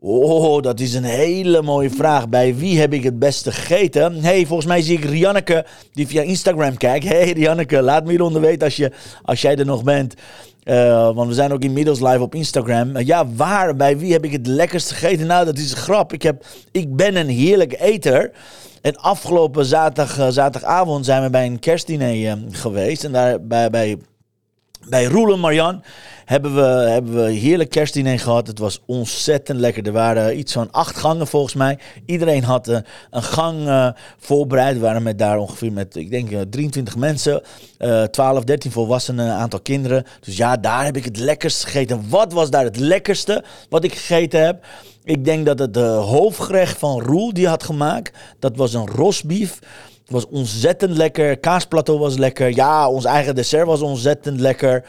Oh, 0.00 0.62
dat 0.62 0.80
is 0.80 0.94
een 0.94 1.04
hele 1.04 1.62
mooie 1.62 1.90
vraag. 1.90 2.28
Bij 2.28 2.56
wie 2.56 2.80
heb 2.80 2.92
ik 2.92 3.02
het 3.02 3.18
beste 3.18 3.52
gegeten? 3.52 4.14
hey, 4.14 4.46
volgens 4.46 4.68
mij 4.68 4.82
zie 4.82 4.98
ik 4.98 5.04
Rianneke 5.04 5.66
die 5.92 6.06
via 6.06 6.22
Instagram 6.22 6.76
kijkt. 6.76 7.08
hey, 7.08 7.32
Rianneke, 7.32 7.82
laat 7.82 8.04
me 8.04 8.10
hieronder 8.10 8.40
weten 8.40 8.64
als, 8.64 8.76
je, 8.76 8.92
als 9.22 9.40
jij 9.40 9.56
er 9.56 9.64
nog 9.64 9.82
bent. 9.82 10.14
Uh, 10.64 11.14
want 11.14 11.28
we 11.28 11.34
zijn 11.34 11.52
ook 11.52 11.62
inmiddels 11.62 12.00
live 12.00 12.20
op 12.20 12.34
Instagram. 12.34 12.96
Uh, 12.96 13.06
ja, 13.06 13.26
waar, 13.26 13.76
bij 13.76 13.98
wie 13.98 14.12
heb 14.12 14.24
ik 14.24 14.32
het 14.32 14.46
lekkerst 14.46 14.90
gegeten? 14.90 15.26
Nou, 15.26 15.44
dat 15.44 15.58
is 15.58 15.70
een 15.70 15.76
grap. 15.76 16.12
Ik, 16.12 16.22
heb, 16.22 16.44
ik 16.72 16.96
ben 16.96 17.16
een 17.16 17.28
heerlijk 17.28 17.80
eter. 17.80 18.30
En 18.82 18.96
afgelopen 18.96 19.64
zaterdag, 19.64 20.18
uh, 20.18 20.28
zaterdagavond 20.28 21.04
zijn 21.04 21.22
we 21.22 21.30
bij 21.30 21.46
een 21.46 21.58
kerstdiner 21.58 22.38
geweest. 22.50 23.04
En 23.04 23.12
daar 23.12 23.46
bij, 23.46 23.70
bij 23.70 23.98
bij 24.88 25.04
Roel 25.04 25.32
en 25.32 25.40
Marjan 25.40 25.82
hebben 26.24 26.54
we, 26.54 26.90
hebben 26.90 27.24
we 27.24 27.30
heerlijk 27.30 27.70
kerstdiner 27.70 28.18
gehad. 28.18 28.46
Het 28.46 28.58
was 28.58 28.80
ontzettend 28.86 29.58
lekker. 29.58 29.86
Er 29.86 29.92
waren 29.92 30.38
iets 30.38 30.52
van 30.52 30.70
acht 30.70 30.96
gangen 30.96 31.26
volgens 31.26 31.54
mij. 31.54 31.78
Iedereen 32.06 32.44
had 32.44 32.68
een, 32.68 32.84
een 33.10 33.22
gang 33.22 33.66
uh, 33.66 33.88
voorbereid. 34.18 34.74
We 34.74 34.80
waren 34.80 35.02
met 35.02 35.18
daar 35.18 35.38
ongeveer 35.38 35.72
met, 35.72 35.96
ik 35.96 36.10
denk, 36.10 36.28
23 36.50 36.96
mensen. 36.96 37.42
Uh, 37.78 38.02
12, 38.02 38.44
13 38.44 38.70
volwassenen, 38.70 39.32
aantal 39.32 39.60
kinderen. 39.60 40.04
Dus 40.20 40.36
ja, 40.36 40.56
daar 40.56 40.84
heb 40.84 40.96
ik 40.96 41.04
het 41.04 41.16
lekkerst 41.16 41.64
gegeten. 41.64 42.08
Wat 42.08 42.32
was 42.32 42.50
daar 42.50 42.64
het 42.64 42.78
lekkerste 42.78 43.44
wat 43.68 43.84
ik 43.84 43.94
gegeten 43.94 44.44
heb? 44.44 44.64
Ik 45.04 45.24
denk 45.24 45.46
dat 45.46 45.58
het 45.58 45.76
hoofdgerecht 45.76 46.78
van 46.78 47.02
Roel 47.02 47.32
die 47.32 47.48
had 47.48 47.62
gemaakt. 47.62 48.16
Dat 48.38 48.56
was 48.56 48.74
een 48.74 48.86
rosbief. 48.86 49.58
Het 50.08 50.16
was 50.16 50.26
ontzettend 50.38 50.96
lekker. 50.96 51.38
Kaasplateau 51.38 51.98
was 51.98 52.16
lekker. 52.16 52.54
Ja, 52.54 52.90
ons 52.90 53.04
eigen 53.04 53.34
dessert 53.34 53.66
was 53.66 53.80
ontzettend 53.80 54.40
lekker. 54.40 54.84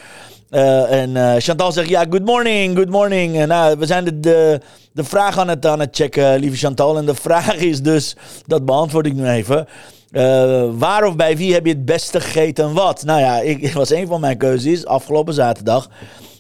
Uh, 0.52 0.92
en 0.92 1.10
uh, 1.10 1.36
Chantal 1.38 1.72
zegt, 1.72 1.90
ja, 1.90 2.06
good 2.10 2.26
morning, 2.26 2.78
good 2.78 2.90
morning. 2.90 3.36
Uh, 3.36 3.44
nou, 3.44 3.78
we 3.78 3.86
zijn 3.86 4.04
de, 4.04 4.20
de, 4.20 4.62
de 4.92 5.04
vraag 5.04 5.38
aan 5.38 5.48
het, 5.48 5.66
aan 5.66 5.80
het 5.80 5.96
checken, 5.96 6.40
lieve 6.40 6.58
Chantal. 6.58 6.98
En 6.98 7.06
de 7.06 7.16
vraag 7.28 7.56
is 7.56 7.82
dus, 7.82 8.16
dat 8.46 8.66
beantwoord 8.66 9.06
ik 9.06 9.14
nu 9.14 9.28
even. 9.28 9.68
waar 10.78 11.06
of 11.06 11.16
bij 11.16 11.38
wie 11.38 11.54
heb 11.54 11.66
je 11.66 11.72
het 11.72 11.86
beste 11.86 12.20
gegeten 12.20 12.66
en 12.66 12.74
wat? 12.74 13.04
Nou 13.04 13.20
ja, 13.20 13.40
ik, 13.40 13.74
was 13.84 13.90
een 13.90 14.08
van 14.08 14.22
mijn 14.22 14.38
keuzes 14.38 14.86
afgelopen 14.86 15.34
zaterdag 15.34 15.90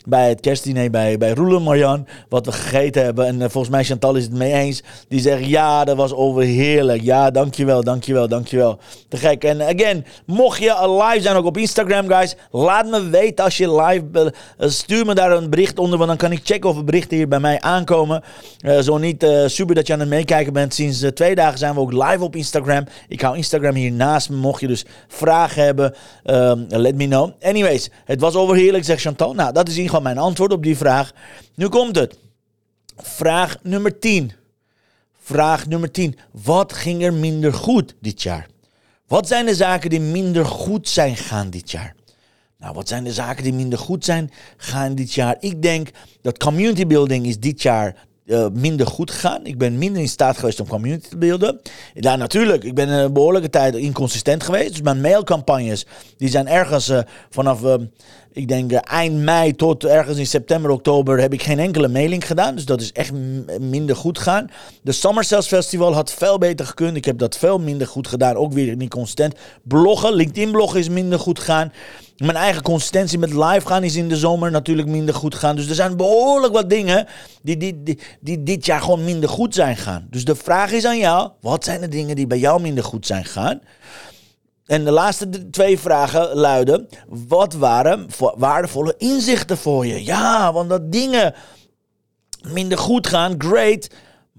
bij 0.06 0.30
het 0.30 0.40
kerstdiner 0.40 0.90
bij, 0.90 1.18
bij 1.18 1.32
Roel 1.32 1.56
en 1.56 1.64
Marjan. 1.64 2.08
Wat 2.30 2.46
we 2.46 2.52
gegeten 2.52 3.04
hebben. 3.04 3.26
En 3.26 3.36
uh, 3.36 3.42
volgens 3.42 3.70
mij 3.70 3.84
Chantal 3.84 4.16
is 4.16 4.24
het 4.24 4.34
mee 4.34 4.54
eens. 4.54 4.84
Die 5.08 5.20
zegt 5.20 5.46
ja, 5.46 5.84
dat 5.84 5.96
was 5.98 6.14
overheerlijk. 6.14 7.02
Ja, 7.02 7.32
dankjewel, 7.32 7.84
dankjewel, 7.84 8.28
dankjewel. 8.28 8.80
Te 9.08 9.18
gek. 9.18 9.44
En 9.44 9.62
again, 9.62 10.06
mocht 10.26 10.60
je 10.60 10.98
live 11.04 11.22
zijn 11.22 11.36
ook 11.36 11.46
op 11.46 11.58
Instagram, 11.58 12.08
guys. 12.08 12.36
Laat 12.52 12.90
me 12.90 13.10
weten 13.10 13.46
als 13.46 13.58
je 13.58 13.76
live... 13.76 14.34
Uh, 14.60 14.70
stuur 14.70 15.06
me 15.06 15.14
daar 15.14 15.32
een 15.32 15.50
bericht 15.50 15.80
onder. 15.80 15.98
Want 15.98 16.10
dan 16.10 16.18
kan 16.18 16.32
ik 16.32 16.40
checken 16.44 16.70
of 16.70 16.78
er 16.78 16.84
berichten 16.84 17.18
hier 17.18 17.28
bij 17.28 17.40
mij 17.40 17.62
aankomen. 17.62 18.24
Uh, 18.62 18.80
zo 18.80 18.98
niet, 18.98 19.28
super 19.46 19.76
dat 19.76 19.88
je 19.88 19.94
aan 19.94 20.00
het 20.00 20.10
meekijken 20.10 20.54
bent. 20.54 20.74
Sinds 20.74 21.06
twee 21.14 21.36
dagen 21.36 21.58
zijn 21.58 21.74
we 21.74 21.80
ook 21.80 21.94
live 21.94 22.24
op 22.24 22.36
Instagram. 22.36 22.84
Ik 23.08 23.22
hou 23.22 23.38
Instagram 23.38 23.76
hier 23.76 23.92
naast 23.92 24.30
me. 24.30 24.36
Mocht 24.36 24.62
je 24.62 24.68
dus 24.68 24.86
vragen 25.08 25.64
hebben, 25.64 25.94
um, 26.26 26.66
let 26.68 26.96
me 26.96 27.08
know. 27.08 27.32
Anyways, 27.42 27.90
het 28.06 28.22
was 28.22 28.36
overheerlijk, 28.36 28.84
zegt 28.84 29.02
Chantal. 29.02 29.34
Nou, 29.34 29.54
dat 29.54 29.68
is 29.68 29.78
in 29.78 29.90
mijn 30.02 30.18
antwoord 30.18 30.52
op 30.52 30.64
die 30.64 30.78
vraag. 30.78 31.12
Nu 31.56 31.68
komt 31.68 31.96
het. 31.96 32.18
Vraag 32.98 33.58
nummer 33.64 34.00
10. 34.00 34.32
Vraag 35.20 35.68
nummer 35.68 35.92
10. 35.92 36.18
Wat 36.32 36.74
ging 36.74 37.04
er 37.04 37.14
minder 37.14 37.54
goed 37.54 37.96
dit 38.02 38.22
jaar? 38.22 38.48
Wat 39.08 39.28
zijn 39.28 39.46
de 39.46 39.56
zaken 39.56 39.90
die 39.90 40.02
minder 40.02 40.46
goed 40.46 40.90
zijn 40.90 41.16
gaan 41.16 41.50
dit 41.50 41.72
jaar? 41.72 41.96
Nou, 42.58 42.74
wat 42.74 42.88
zijn 42.88 43.04
de 43.04 43.14
zaken 43.14 43.44
die 43.44 43.54
minder 43.54 43.80
goed 43.80 44.06
zijn 44.06 44.32
gaan 44.58 44.96
dit 44.96 45.14
jaar? 45.14 45.38
Ik 45.40 45.62
denk 45.62 45.90
dat 46.22 46.38
community 46.38 46.88
building 46.88 47.26
is 47.26 47.40
dit 47.40 47.62
jaar 47.62 48.08
uh, 48.30 48.48
minder 48.54 48.88
goed 48.88 49.12
gegaan. 49.12 49.46
Ik 49.46 49.58
ben 49.58 49.78
minder 49.78 50.02
in 50.02 50.08
staat 50.08 50.38
geweest 50.38 50.60
om 50.60 50.68
community 50.68 51.10
te 51.10 51.18
beelden. 51.18 51.62
Ja, 51.94 52.16
natuurlijk. 52.16 52.64
Ik 52.64 52.76
ben 52.76 52.90
een 52.90 53.14
behoorlijke 53.14 53.50
tijd 53.50 53.76
inconsistent 53.76 54.44
geweest. 54.44 54.70
Dus 54.70 54.82
mijn 54.82 55.02
mailcampagnes, 55.02 55.86
die 56.18 56.30
zijn 56.30 56.48
ergens 56.48 56.90
uh, 56.90 57.00
vanaf, 57.30 57.64
uh, 57.64 57.74
ik 58.40 58.48
denk 58.48 58.72
eind 58.72 59.16
mei 59.16 59.56
tot 59.56 59.84
ergens 59.84 60.18
in 60.18 60.28
september, 60.28 60.72
oktober, 60.72 61.20
heb 61.20 61.34
ik 61.34 61.44
geen 61.44 61.60
enkele 61.60 61.88
mailing 61.88 62.28
gedaan. 62.28 62.56
Dus 62.56 62.66
dat 62.66 62.82
is 62.82 62.92
echt 62.92 63.12
minder 63.60 63.96
goed 63.96 64.18
gegaan. 64.18 64.50
De 64.82 64.92
Summer 64.92 65.24
Sales 65.24 65.48
Festival 65.48 65.94
had 65.94 66.14
veel 66.14 66.38
beter 66.38 66.66
gekund. 66.66 66.96
Ik 66.96 67.06
heb 67.06 67.18
dat 67.18 67.38
veel 67.38 67.60
minder 67.60 67.88
goed 67.88 68.08
gedaan. 68.08 68.36
Ook 68.36 68.54
weer 68.54 68.76
niet 68.76 68.90
consistent. 68.90 69.36
Bloggen, 69.64 70.14
LinkedIn 70.14 70.52
bloggen 70.52 70.80
is 70.80 70.90
minder 70.90 71.20
goed 71.20 71.40
gegaan. 71.40 71.72
Mijn 72.18 72.36
eigen 72.36 72.62
consistentie 72.62 73.20
met 73.20 73.34
live 73.34 73.68
gaan 73.68 73.84
is 73.84 73.96
in 73.96 74.10
de 74.10 74.18
zomer 74.18 74.52
natuurlijk 74.52 74.88
minder 74.88 75.16
goed 75.16 75.36
gaan. 75.36 75.56
Dus 75.56 75.70
er 75.70 75.76
zijn 75.76 75.98
behoorlijk 75.98 76.54
wat 76.54 76.70
dingen 76.70 77.08
die, 77.42 77.58
die, 77.58 77.84
die, 77.84 78.00
die 78.20 78.44
dit 78.44 78.66
jaar 78.66 78.82
gewoon 78.82 79.04
minder 79.04 79.30
goed 79.30 79.56
zijn 79.56 79.78
gaan. 79.78 80.08
Dus 80.10 80.26
de 80.26 80.36
vraag 80.36 80.72
is 80.72 80.86
aan 80.86 80.98
jou: 80.98 81.30
wat 81.42 81.64
zijn 81.64 81.82
de 81.82 81.88
dingen 81.88 82.16
die 82.16 82.28
bij 82.28 82.40
jou 82.40 82.62
minder 82.62 82.84
goed 82.84 83.06
zijn 83.06 83.26
gegaan? 83.26 83.62
En 84.70 84.86
de 84.86 84.92
laatste 84.92 85.50
twee 85.50 85.80
vragen 85.80 86.36
luiden: 86.36 86.88
wat 87.08 87.54
waren 87.54 88.08
waardevolle 88.36 88.94
inzichten 88.98 89.58
voor 89.58 89.86
je? 89.86 90.04
Ja, 90.04 90.54
want 90.54 90.70
dat 90.70 90.92
dingen 90.92 91.34
minder 92.42 92.78
goed 92.78 93.08
gaan, 93.08 93.36
great. 93.38 93.88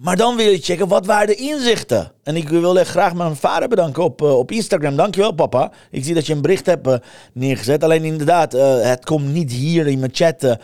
Maar 0.00 0.16
dan 0.16 0.36
wil 0.36 0.50
je 0.50 0.58
checken, 0.58 0.88
wat 0.88 1.06
waren 1.06 1.26
de 1.26 1.34
inzichten? 1.34 2.12
En 2.22 2.36
ik 2.36 2.48
wil 2.48 2.78
echt 2.78 2.90
graag 2.90 3.14
mijn 3.14 3.36
vader 3.36 3.68
bedanken 3.68 4.02
op, 4.02 4.22
uh, 4.22 4.38
op 4.38 4.52
Instagram. 4.52 4.96
Dankjewel 4.96 5.32
papa. 5.32 5.72
Ik 5.90 6.04
zie 6.04 6.14
dat 6.14 6.26
je 6.26 6.32
een 6.32 6.42
bericht 6.42 6.66
hebt 6.66 6.86
uh, 6.86 6.94
neergezet. 7.32 7.84
Alleen 7.84 8.04
inderdaad, 8.04 8.54
uh, 8.54 8.80
het 8.82 9.04
komt 9.04 9.32
niet 9.32 9.52
hier 9.52 9.86
in 9.86 9.98
mijn 9.98 10.10
chat, 10.14 10.56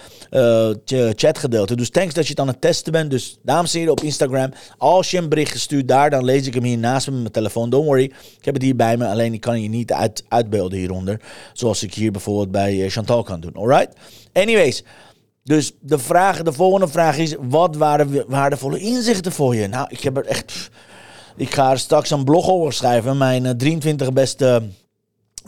chatgedeelte. 1.15 1.77
Dus 1.77 1.91
thanks 1.91 2.15
dat 2.15 2.25
je 2.25 2.31
het 2.31 2.41
aan 2.41 2.47
het 2.49 2.61
testen 2.61 2.93
bent. 2.93 3.11
Dus 3.11 3.39
dames 3.43 3.73
en 3.73 3.79
heren 3.79 3.93
op 3.93 4.03
Instagram. 4.03 4.53
Als 4.79 5.11
je 5.11 5.19
een 5.19 5.29
bericht 5.29 5.61
stuurt 5.61 5.89
daar, 5.89 6.11
dan 6.11 6.25
lees 6.25 6.47
ik 6.47 6.55
hem 6.55 6.65
hier 6.65 6.79
naast 6.79 7.07
me 7.07 7.13
met 7.13 7.21
mijn 7.21 7.33
telefoon. 7.33 7.71
Don't 7.71 7.87
worry, 7.87 8.05
ik 8.39 8.45
heb 8.45 8.55
het 8.55 8.63
hier 8.63 8.77
bij 8.77 8.97
me. 8.97 9.07
Alleen 9.07 9.33
ik 9.33 9.41
kan 9.41 9.63
je 9.63 9.69
niet 9.69 9.93
uit, 9.93 10.25
uitbeelden 10.29 10.79
hieronder. 10.79 11.21
Zoals 11.53 11.83
ik 11.83 11.95
hier 11.95 12.11
bijvoorbeeld 12.11 12.51
bij 12.51 12.89
Chantal 12.89 13.23
kan 13.23 13.41
doen. 13.41 13.55
Alright? 13.55 13.97
Anyways... 14.33 14.85
Dus 15.47 15.73
de, 15.81 15.99
vraag, 15.99 16.43
de 16.43 16.53
volgende 16.53 16.89
vraag 16.89 17.19
is: 17.19 17.35
wat 17.41 17.77
waren 17.77 18.25
waardevolle 18.29 18.79
inzichten 18.79 19.33
voor 19.33 19.55
je? 19.55 19.67
Nou, 19.67 19.87
ik 19.91 20.01
heb 20.01 20.17
er 20.17 20.27
echt. 20.27 20.71
Ik 21.37 21.55
ga 21.55 21.71
er 21.71 21.79
straks 21.79 22.11
een 22.11 22.25
blog 22.25 22.49
over 22.49 22.73
schrijven. 22.73 23.19
Mijn 23.19 23.59
23 23.59 24.07
eh, 24.07 24.13
beste, 24.13 24.63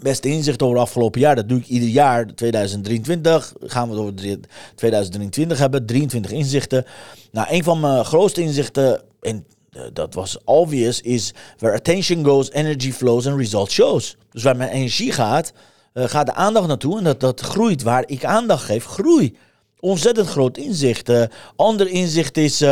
beste 0.02 0.28
inzichten 0.28 0.66
over 0.66 0.78
het 0.78 0.88
afgelopen 0.88 1.20
jaar. 1.20 1.34
Dat 1.36 1.48
doe 1.48 1.58
ik 1.58 1.66
ieder 1.66 1.88
jaar. 1.88 2.34
2023 2.34 3.52
gaan 3.60 3.88
we 3.88 3.94
het 3.94 4.02
over 4.02 4.40
2023 4.74 5.58
hebben. 5.58 5.86
23 5.86 6.30
inzichten. 6.30 6.84
Nou, 7.32 7.46
een 7.50 7.64
van 7.64 7.80
mijn 7.80 8.04
grootste 8.04 8.42
inzichten. 8.42 9.02
En 9.20 9.46
dat 9.92 10.14
was 10.14 10.38
obvious, 10.44 11.00
is 11.00 11.34
where 11.58 11.76
attention 11.76 12.24
goes, 12.24 12.50
energy 12.50 12.92
flows 12.92 13.26
and 13.26 13.38
result 13.38 13.70
shows. 13.70 14.16
Dus 14.30 14.42
waar 14.42 14.56
mijn 14.56 14.70
energie 14.70 15.12
gaat, 15.12 15.52
uh, 15.94 16.04
gaat 16.04 16.26
de 16.26 16.34
aandacht 16.34 16.66
naartoe 16.66 16.98
en 16.98 17.04
dat, 17.04 17.20
dat 17.20 17.40
groeit. 17.40 17.82
Waar 17.82 18.04
ik 18.06 18.24
aandacht 18.24 18.64
geef, 18.64 18.84
groei. 18.84 19.36
Ontzettend 19.80 20.28
groot 20.28 20.56
inzicht. 20.56 21.08
Uh, 21.08 21.22
ander 21.56 21.88
inzicht 21.88 22.36
is 22.36 22.62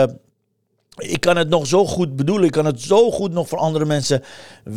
ik 0.96 1.20
kan 1.20 1.36
het 1.36 1.48
nog 1.48 1.66
zo 1.66 1.86
goed 1.86 2.16
bedoelen. 2.16 2.44
Ik 2.46 2.52
kan 2.52 2.64
het 2.64 2.80
zo 2.80 3.10
goed 3.10 3.32
nog 3.32 3.48
voor 3.48 3.58
andere 3.58 3.84
mensen 3.84 4.22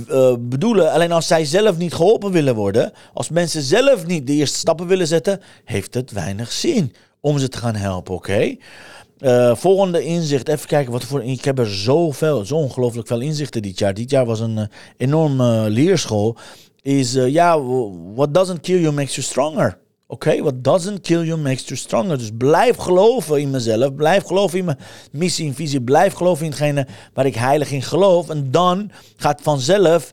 uh, 0.10 0.34
bedoelen. 0.40 0.92
Alleen 0.92 1.12
als 1.12 1.28
zij 1.28 1.46
zelf 1.46 1.78
niet 1.78 1.94
geholpen 1.94 2.32
willen 2.32 2.56
worden. 2.56 2.92
Als 3.14 3.30
mensen 3.30 3.62
zelf 3.62 4.06
niet 4.06 4.28
de 4.28 4.34
eerste 4.34 4.58
stappen 4.58 4.88
willen 4.88 5.08
zetten. 5.08 5.42
Heeft 5.66 5.94
het 5.94 6.12
weinig 6.12 6.52
zin 6.52 6.94
om 7.20 7.40
ze 7.40 7.48
te 7.48 7.58
gaan 7.58 7.76
helpen, 7.76 8.14
oké? 8.14 8.56
Volgende 9.54 10.04
inzicht. 10.04 10.48
Even 10.48 10.68
kijken 10.68 10.92
wat 10.92 11.04
voor. 11.04 11.24
Ik 11.24 11.46
heb 11.46 11.60
er 11.60 11.76
zoveel, 11.76 12.46
zo 12.46 12.56
ongelooflijk 12.56 13.08
veel 13.08 13.20
inzichten 13.20 13.62
dit 13.62 13.80
jaar. 13.80 13.94
Dit 13.94 14.10
jaar 14.10 14.26
was 14.26 14.40
een 14.40 14.70
enorme 14.98 15.70
leerschool. 15.70 16.38
Is 16.82 17.14
ja, 17.14 17.62
what 18.14 18.34
doesn't 18.34 18.60
kill 18.60 18.82
you 18.82 18.94
makes 18.94 19.16
you 19.16 19.28
stronger. 19.28 19.78
Oké, 20.12 20.28
okay, 20.28 20.42
what 20.42 20.64
doesn't 20.64 21.02
kill 21.02 21.24
you 21.24 21.38
makes 21.38 21.68
you 21.68 21.76
stronger. 21.76 22.18
Dus 22.18 22.32
blijf 22.38 22.78
geloven 22.78 23.42
in 23.42 23.50
mezelf. 23.50 23.96
Blijf 23.96 24.24
geloven 24.24 24.58
in 24.58 24.66
mijn 24.66 24.78
missie 25.12 25.48
en 25.48 25.56
visie. 25.56 25.82
Blijf 25.82 26.14
geloven 26.14 26.46
in 26.46 26.52
hetgene 26.52 26.88
waar 27.14 27.26
ik 27.26 27.36
heilig 27.36 27.72
in 27.72 27.82
geloof. 27.82 28.30
En 28.30 28.52
dan 28.52 28.92
gaat 29.18 29.42
vanzelf 29.42 30.12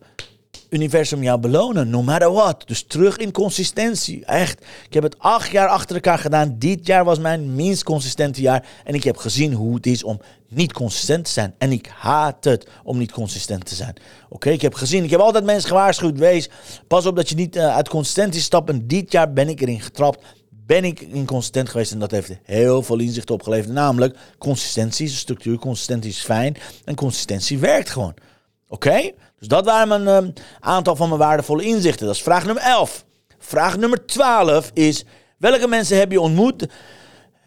universum 0.70 1.22
jou 1.22 1.40
belonen, 1.40 1.90
no 1.90 2.02
matter 2.02 2.32
what. 2.32 2.62
Dus 2.66 2.82
terug 2.82 3.16
in 3.16 3.32
consistentie. 3.32 4.24
Echt. 4.24 4.60
Ik 4.86 4.94
heb 4.94 5.02
het 5.02 5.18
acht 5.18 5.50
jaar 5.50 5.68
achter 5.68 5.94
elkaar 5.94 6.18
gedaan. 6.18 6.56
Dit 6.58 6.86
jaar 6.86 7.04
was 7.04 7.18
mijn 7.18 7.54
minst 7.54 7.82
consistente 7.82 8.40
jaar. 8.40 8.66
En 8.84 8.94
ik 8.94 9.04
heb 9.04 9.16
gezien 9.16 9.52
hoe 9.52 9.74
het 9.74 9.86
is 9.86 10.02
om 10.02 10.20
niet 10.48 10.72
consistent 10.72 11.24
te 11.24 11.30
zijn. 11.30 11.54
En 11.58 11.72
ik 11.72 11.90
haat 11.94 12.44
het 12.44 12.68
om 12.84 12.98
niet 12.98 13.12
consistent 13.12 13.64
te 13.64 13.74
zijn. 13.74 13.94
Oké, 14.28 14.50
ik 14.50 14.62
heb 14.62 14.74
gezien, 14.74 15.04
ik 15.04 15.10
heb 15.10 15.20
altijd 15.20 15.44
mensen 15.44 15.68
gewaarschuwd. 15.68 16.18
Wees, 16.18 16.48
pas 16.86 17.06
op 17.06 17.16
dat 17.16 17.28
je 17.28 17.34
niet 17.34 17.56
uh, 17.56 17.74
uit 17.74 17.88
consistentie 17.88 18.40
stapt. 18.40 18.70
En 18.70 18.86
dit 18.86 19.12
jaar 19.12 19.32
ben 19.32 19.48
ik 19.48 19.60
erin 19.60 19.80
getrapt. 19.80 20.24
Ben 20.66 20.84
ik 20.84 21.00
inconsistent 21.00 21.68
geweest 21.68 21.92
en 21.92 21.98
dat 21.98 22.10
heeft 22.10 22.30
heel 22.42 22.82
veel 22.82 22.98
inzicht 22.98 23.30
opgeleverd. 23.30 23.72
Namelijk, 23.72 24.16
consistentie 24.38 25.06
is 25.06 25.18
structuur, 25.18 25.58
consistentie 25.58 26.10
is 26.10 26.18
fijn 26.18 26.56
en 26.84 26.94
consistentie 26.94 27.58
werkt 27.58 27.90
gewoon. 27.90 28.14
Oké? 28.68 29.12
Dus 29.38 29.48
dat 29.48 29.64
waren 29.64 30.02
mijn 30.02 30.24
uh, 30.24 30.30
aantal 30.60 30.96
van 30.96 31.08
mijn 31.08 31.20
waardevolle 31.20 31.64
inzichten. 31.64 32.06
Dat 32.06 32.14
is 32.14 32.22
vraag 32.22 32.44
nummer 32.44 32.62
11. 32.62 33.04
Vraag 33.38 33.76
nummer 33.76 34.06
12 34.06 34.70
is: 34.74 35.04
welke 35.38 35.68
mensen 35.68 35.98
heb 35.98 36.12
je 36.12 36.20
ontmoet 36.20 36.66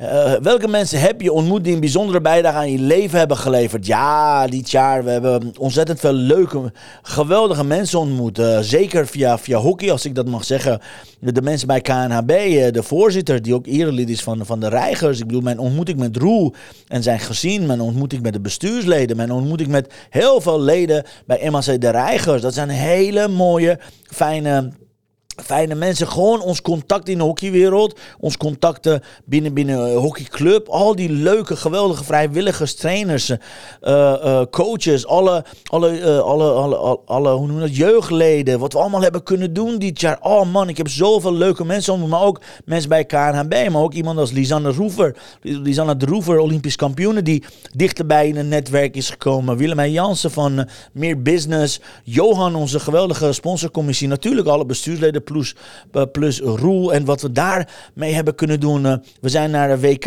uh, 0.02 0.34
welke 0.42 0.68
mensen 0.68 1.00
heb 1.00 1.22
je 1.22 1.32
ontmoet 1.32 1.64
die 1.64 1.74
een 1.74 1.80
bijzondere 1.80 2.22
bijdrage 2.22 2.58
aan 2.58 2.72
je 2.72 2.80
leven 2.80 3.20
hebben 3.20 3.38
geleverd? 3.38 3.86
Ja, 3.86 4.48
dit 4.48 4.72
jaar. 4.72 5.04
We 5.04 5.10
hebben 5.10 5.54
ontzettend 5.58 6.00
veel 6.00 6.14
leuke, 6.14 6.72
geweldige 7.02 7.64
mensen 7.64 8.00
ontmoet. 8.00 8.40
Uh, 8.40 8.60
zeker 8.60 9.08
via, 9.08 9.38
via 9.38 9.58
hockey, 9.58 9.92
als 9.92 10.06
ik 10.06 10.16
dat 10.16 10.28
mag 10.28 10.44
zeggen. 10.44 10.82
De 11.20 11.42
mensen 11.42 11.68
bij 11.68 11.82
KNHB, 11.82 12.32
uh, 12.32 12.72
de 12.72 12.84
voorzitter, 12.84 13.42
die 13.42 13.54
ook 13.54 13.68
erelid 13.68 14.10
is 14.10 14.24
van, 14.24 14.46
van 14.46 14.60
de 14.60 14.70
Reigers. 14.70 15.20
Ik 15.20 15.28
bedoel, 15.28 15.42
mijn 15.42 15.60
ontmoeting 15.60 16.00
met 16.00 16.18
Roel 16.18 16.54
en 16.88 17.04
zijn 17.04 17.20
gezin. 17.20 17.66
Mijn 17.66 17.82
ontmoeting 17.82 18.22
met 18.22 18.34
de 18.34 18.42
bestuursleden. 18.42 19.18
Mijn 19.18 19.32
ontmoeting 19.32 19.70
met 19.70 19.94
heel 20.10 20.42
veel 20.42 20.62
leden 20.62 21.04
bij 21.26 21.50
MAC 21.52 21.82
de 21.82 21.90
Reigers. 21.90 22.42
Dat 22.42 22.54
zijn 22.54 22.70
hele 22.70 23.28
mooie, 23.28 23.80
fijne 24.08 24.72
fijne 25.44 25.76
mensen. 25.76 26.08
Gewoon 26.08 26.42
ons 26.42 26.62
contact 26.62 27.10
in 27.10 27.18
de 27.18 27.24
hockeywereld. 27.24 28.00
Ons 28.20 28.38
contacten 28.38 29.02
binnen, 29.26 29.54
binnen 29.54 29.96
hockeyclub. 29.96 30.68
Al 30.68 30.96
die 30.96 31.10
leuke, 31.10 31.56
geweldige 31.56 32.04
vrijwilligers, 32.04 32.76
trainers, 32.76 33.30
uh, 33.30 33.38
uh, 33.82 34.42
coaches. 34.52 35.06
Alle, 35.08 35.44
alle, 35.64 36.22
alle, 36.22 36.52
alle, 36.52 37.00
alle, 37.06 37.32
hoe 37.32 37.48
noem 37.48 37.60
dat, 37.60 37.76
jeugdleden. 37.76 38.60
Wat 38.60 38.74
we 38.74 38.80
allemaal 38.80 39.02
hebben 39.02 39.24
kunnen 39.24 39.54
doen 39.54 39.78
dit 39.78 40.02
jaar. 40.02 40.18
Oh 40.22 40.52
man, 40.52 40.70
ik 40.70 40.78
heb 40.78 40.88
zoveel 40.88 41.34
leuke 41.34 41.66
mensen. 41.66 42.08
Maar 42.10 42.22
ook 42.22 42.42
mensen 42.66 42.90
bij 42.90 43.06
KNHB. 43.06 43.70
Maar 43.70 43.82
ook 43.82 43.94
iemand 43.94 44.20
als 44.20 44.32
Lisanne 44.32 44.72
Roever. 44.72 45.16
Lisanne 45.42 45.98
de 45.98 46.06
Roever, 46.06 46.40
Olympisch 46.40 46.76
kampioen. 46.76 47.24
Die 47.24 47.44
dichterbij 47.72 48.28
in 48.28 48.38
een 48.38 48.48
netwerk 48.48 48.96
is 48.96 49.10
gekomen. 49.10 49.58
Willemijn 49.58 49.92
Jansen 49.92 50.32
van 50.32 50.68
Meer 50.94 51.22
Business. 51.22 51.80
Johan, 52.04 52.56
onze 52.56 52.80
geweldige 52.80 53.34
sponsorcommissie. 53.34 54.08
Natuurlijk 54.08 54.48
alle 54.48 54.66
bestuursleden 54.66 55.24
plus, 55.32 55.56
uh, 55.94 56.04
plus 56.12 56.40
Roel. 56.40 56.94
En 56.94 57.06
wat 57.06 57.22
we 57.22 57.32
daarmee 57.32 58.14
hebben 58.14 58.36
kunnen 58.36 58.60
doen. 58.60 58.86
Uh, 58.86 58.94
we 59.22 59.30
zijn 59.30 59.52
naar 59.52 59.68
de 59.68 59.80
WK 59.80 60.06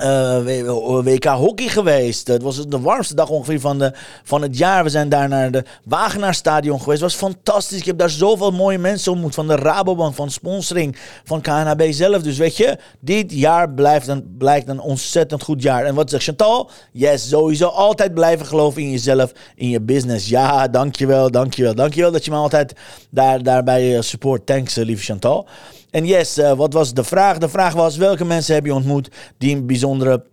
uh, 0.00 1.02
WK 1.02 1.24
hockey 1.24 1.68
geweest. 1.68 2.26
Het 2.26 2.42
was 2.42 2.66
de 2.66 2.80
warmste 2.80 3.14
dag 3.14 3.28
ongeveer 3.28 3.60
van, 3.60 3.78
de, 3.78 3.92
van 4.24 4.42
het 4.42 4.58
jaar. 4.58 4.84
We 4.84 4.90
zijn 4.90 5.08
daar 5.08 5.28
naar 5.28 5.50
de 5.50 5.64
Wagenaarstadion 5.84 6.80
geweest. 6.80 7.00
Het 7.00 7.10
was 7.10 7.20
fantastisch. 7.20 7.78
Ik 7.78 7.84
heb 7.84 7.98
daar 7.98 8.10
zoveel 8.10 8.50
mooie 8.50 8.78
mensen 8.78 9.12
ontmoet. 9.12 9.34
Van 9.34 9.46
de 9.46 9.56
Rabobank, 9.56 10.14
van 10.14 10.30
sponsoring, 10.30 10.96
van 11.24 11.40
KNHB 11.40 11.86
zelf. 11.90 12.22
Dus 12.22 12.38
weet 12.38 12.56
je, 12.56 12.78
dit 13.00 13.32
jaar 13.32 13.70
blijft 13.70 14.08
een, 14.08 14.36
blijkt 14.38 14.68
een 14.68 14.80
ontzettend 14.80 15.42
goed 15.42 15.62
jaar. 15.62 15.84
En 15.84 15.94
wat 15.94 16.10
zegt 16.10 16.24
Chantal? 16.24 16.70
Yes, 16.92 17.28
sowieso 17.28 17.66
altijd 17.66 18.14
blijven 18.14 18.46
geloven 18.46 18.82
in 18.82 18.90
jezelf, 18.90 19.32
in 19.54 19.68
je 19.68 19.80
business. 19.80 20.28
Ja, 20.28 20.68
dankjewel, 20.68 21.30
dankjewel. 21.30 21.74
Dankjewel 21.74 22.12
dat 22.12 22.24
je 22.24 22.30
me 22.30 22.36
altijd 22.36 22.72
daar, 23.10 23.42
daarbij 23.42 23.96
eh, 23.96 24.02
support. 24.02 24.46
Thanks, 24.46 24.78
uh, 24.78 24.84
lieve 24.84 25.02
Chantal. 25.04 25.46
En 25.90 26.06
yes, 26.06 26.38
uh, 26.38 26.52
wat 26.52 26.72
was 26.72 26.94
de 26.94 27.04
vraag? 27.04 27.38
De 27.38 27.48
vraag 27.48 27.74
was: 27.74 27.96
welke 27.96 28.24
mensen 28.24 28.54
heb 28.54 28.64
je 28.64 28.74
ontmoet 28.74 29.08
die 29.38 29.56
een 29.56 29.66
bijzondere, 29.66 30.24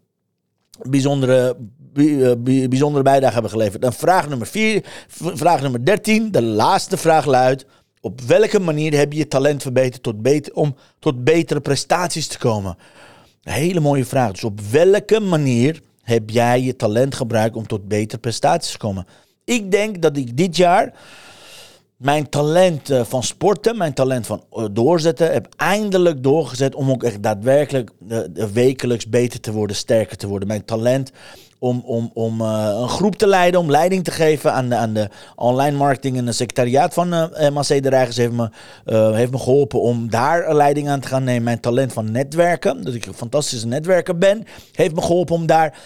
bijzondere, 0.82 1.58
uh, 1.94 2.32
bijzondere 2.70 3.04
bijdrage 3.04 3.34
hebben 3.34 3.52
geleverd? 3.52 3.84
En 3.84 3.94
vraag 3.94 4.30
nummer 4.30 4.48
4, 4.48 4.84
vraag 5.08 5.62
nummer 5.62 5.86
13, 5.86 6.32
de 6.32 6.42
laatste 6.42 6.98
vraag 6.98 7.26
luidt: 7.26 7.66
op 8.02 8.22
welke 8.22 8.60
manier 8.60 8.98
heb 8.98 9.12
je 9.12 9.18
je 9.18 9.28
talent 9.28 9.62
verbeterd 9.62 10.04
tot 10.04 10.22
beter, 10.22 10.54
om 10.54 10.76
tot 11.00 11.24
betere 11.24 11.62
prestaties 11.62 12.28
te 12.28 12.38
komen? 12.38 12.78
Een 13.44 13.54
hele 13.54 13.80
mooie 13.80 14.06
vraag. 14.06 14.32
Dus 14.32 14.44
op 14.44 14.62
welke 14.62 15.20
manier 15.20 15.82
heb 16.02 16.30
jij 16.30 16.62
je 16.62 16.76
talent 16.76 17.16
gebruikt 17.16 17.56
om 17.56 17.68
tot 17.68 17.88
betere 17.88 18.22
prestaties 18.22 18.72
te 18.72 18.78
komen? 18.78 19.06
Ik 19.44 19.72
denk 19.72 20.02
dat 20.02 20.18
ik 20.18 20.38
dit 20.38 20.58
jaar 20.58 20.94
mijn 21.98 22.30
talent 22.30 22.90
eh, 22.90 23.04
van 23.04 23.24
sporten, 23.24 23.78
mijn 23.78 23.94
talent 23.94 24.26
van 24.26 24.44
eh, 24.52 24.66
doorzetten, 24.72 25.34
heb 25.34 25.48
eindelijk 25.58 26.24
doorgezet 26.24 26.76
om 26.76 26.92
ook 26.92 27.04
echt 27.04 27.24
daadwerkelijk 27.24 27.92
uh, 28.10 28.20
wekelijks 28.54 29.10
beter 29.10 29.40
te 29.40 29.52
worden, 29.52 29.76
sterker 29.76 30.18
te 30.18 30.28
worden. 30.28 30.48
Mijn 30.48 30.66
talent 30.66 31.12
om, 31.60 31.84
om, 31.86 32.12
om 32.14 32.42
een 32.42 32.90
groep 32.90 33.16
te 33.16 33.28
leiden, 33.28 33.60
om 33.60 33.72
leiding 33.72 34.04
te 34.04 34.12
geven 34.12 34.54
aan 34.54 34.70
de, 34.70 34.76
aan 34.76 34.94
de 34.94 35.10
online 35.36 35.78
marketing 35.78 36.18
en 36.18 36.26
het 36.26 36.36
secretariaat 36.36 36.94
van 36.94 37.10
MAC 37.54 37.68
de 37.68 37.90
Rijgers 37.90 38.18
heeft 38.18 38.32
me, 38.32 38.50
heeft 39.14 39.32
me 39.32 39.38
geholpen 39.38 39.82
om 39.82 40.10
daar 40.10 40.56
leiding 40.56 40.90
aan 40.90 41.00
te 41.00 41.08
gaan 41.08 41.24
nemen. 41.24 41.44
Mijn 41.44 41.60
talent 41.60 41.94
van 41.94 42.12
netwerken, 42.12 42.84
dat 42.84 42.94
ik 42.94 43.06
een 43.06 43.14
fantastische 43.14 43.68
netwerker 43.68 44.18
ben, 44.18 44.44
heeft 44.72 44.96
me 44.96 45.02
geholpen 45.02 45.36
om 45.36 45.46
daar 45.46 45.78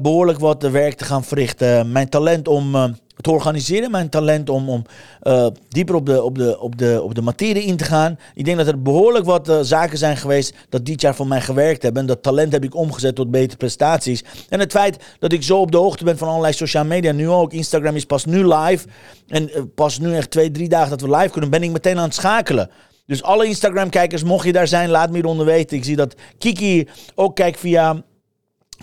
behoorlijk 0.00 0.38
wat 0.38 0.62
werk 0.62 0.94
te 0.94 1.04
gaan 1.04 1.24
verrichten. 1.24 1.92
Mijn 1.92 2.08
talent 2.08 2.48
om 2.48 2.96
het 3.16 3.28
organiseren, 3.28 3.90
mijn 3.90 4.08
talent 4.08 4.48
om, 4.48 4.68
om 4.68 4.84
uh, 5.22 5.46
dieper 5.68 5.94
op 5.94 6.06
de, 6.06 6.22
op, 6.22 6.38
de, 6.38 6.60
op, 6.60 6.78
de, 6.78 7.00
op 7.02 7.14
de 7.14 7.22
materie 7.22 7.62
in 7.62 7.76
te 7.76 7.84
gaan. 7.84 8.18
Ik 8.34 8.44
denk 8.44 8.56
dat 8.56 8.66
er 8.66 8.82
behoorlijk 8.82 9.24
wat 9.24 9.48
uh, 9.48 9.58
zaken 9.60 9.98
zijn 9.98 10.16
geweest 10.16 10.54
dat 10.68 10.86
dit 10.86 11.00
jaar 11.00 11.14
voor 11.14 11.26
mij 11.26 11.40
gewerkt 11.40 11.82
hebben. 11.82 12.00
En 12.00 12.08
dat 12.08 12.22
talent 12.22 12.52
heb 12.52 12.64
ik 12.64 12.74
omgezet 12.74 13.14
tot 13.14 13.30
betere 13.30 13.56
prestaties. 13.56 14.24
En 14.48 14.60
het 14.60 14.72
feit 14.72 15.04
dat 15.18 15.32
ik 15.32 15.42
zo 15.42 15.58
op 15.58 15.70
de 15.70 15.76
hoogte 15.76 16.04
ben 16.04 16.18
van 16.18 16.28
allerlei 16.28 16.52
sociale 16.52 16.88
media, 16.88 17.12
nu 17.12 17.28
ook. 17.28 17.52
Instagram 17.52 17.96
is 17.96 18.04
pas 18.04 18.24
nu 18.24 18.46
live. 18.54 18.86
En 19.28 19.48
uh, 19.48 19.62
pas 19.74 19.98
nu 19.98 20.14
echt 20.16 20.30
twee, 20.30 20.50
drie 20.50 20.68
dagen 20.68 20.90
dat 20.90 21.00
we 21.00 21.16
live 21.16 21.30
kunnen, 21.30 21.50
ben 21.50 21.62
ik 21.62 21.70
meteen 21.70 21.98
aan 21.98 22.04
het 22.04 22.14
schakelen. 22.14 22.70
Dus 23.06 23.22
alle 23.22 23.46
Instagram-kijkers, 23.46 24.22
mocht 24.22 24.46
je 24.46 24.52
daar 24.52 24.68
zijn, 24.68 24.90
laat 24.90 25.08
me 25.08 25.14
hieronder 25.14 25.46
weten. 25.46 25.76
Ik 25.76 25.84
zie 25.84 25.96
dat 25.96 26.14
Kiki 26.38 26.88
ook 27.14 27.36
kijkt 27.36 27.60
via 27.60 28.04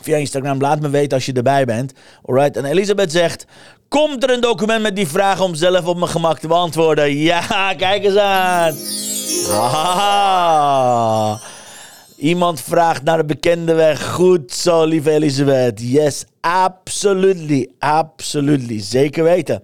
via 0.02 0.18
Instagram. 0.18 0.62
Laat 0.62 0.82
me 0.82 0.90
weten 0.90 1.14
als 1.14 1.26
je 1.26 1.34
erbij 1.34 1.66
bent. 1.66 1.94
Alright. 2.26 2.58
En 2.58 2.66
Elisabeth 2.66 3.12
zegt: 3.12 3.46
Komt 3.92 4.24
er 4.24 4.30
een 4.30 4.42
document 4.42 4.82
met 4.82 4.96
die 4.96 5.08
vraag 5.08 5.42
om 5.42 5.56
zelf 5.56 5.86
op 5.86 5.98
mijn 5.98 6.10
gemak 6.10 6.40
te 6.40 6.48
beantwoorden? 6.48 7.18
Ja, 7.18 7.74
kijk 7.78 8.04
eens 8.04 8.16
aan. 8.16 8.76
Ah. 9.50 11.42
Iemand 12.18 12.62
vraagt 12.62 13.04
naar 13.04 13.18
de 13.18 13.26
bekende 13.26 13.74
weg. 13.74 14.12
Goed 14.12 14.54
zo, 14.54 14.84
lieve 14.84 15.12
Elisabeth. 15.12 15.82
Yes, 15.82 16.26
absolutely. 16.42 17.70
Absolutely. 17.80 18.82
Zeker 18.82 19.24
weten. 19.24 19.62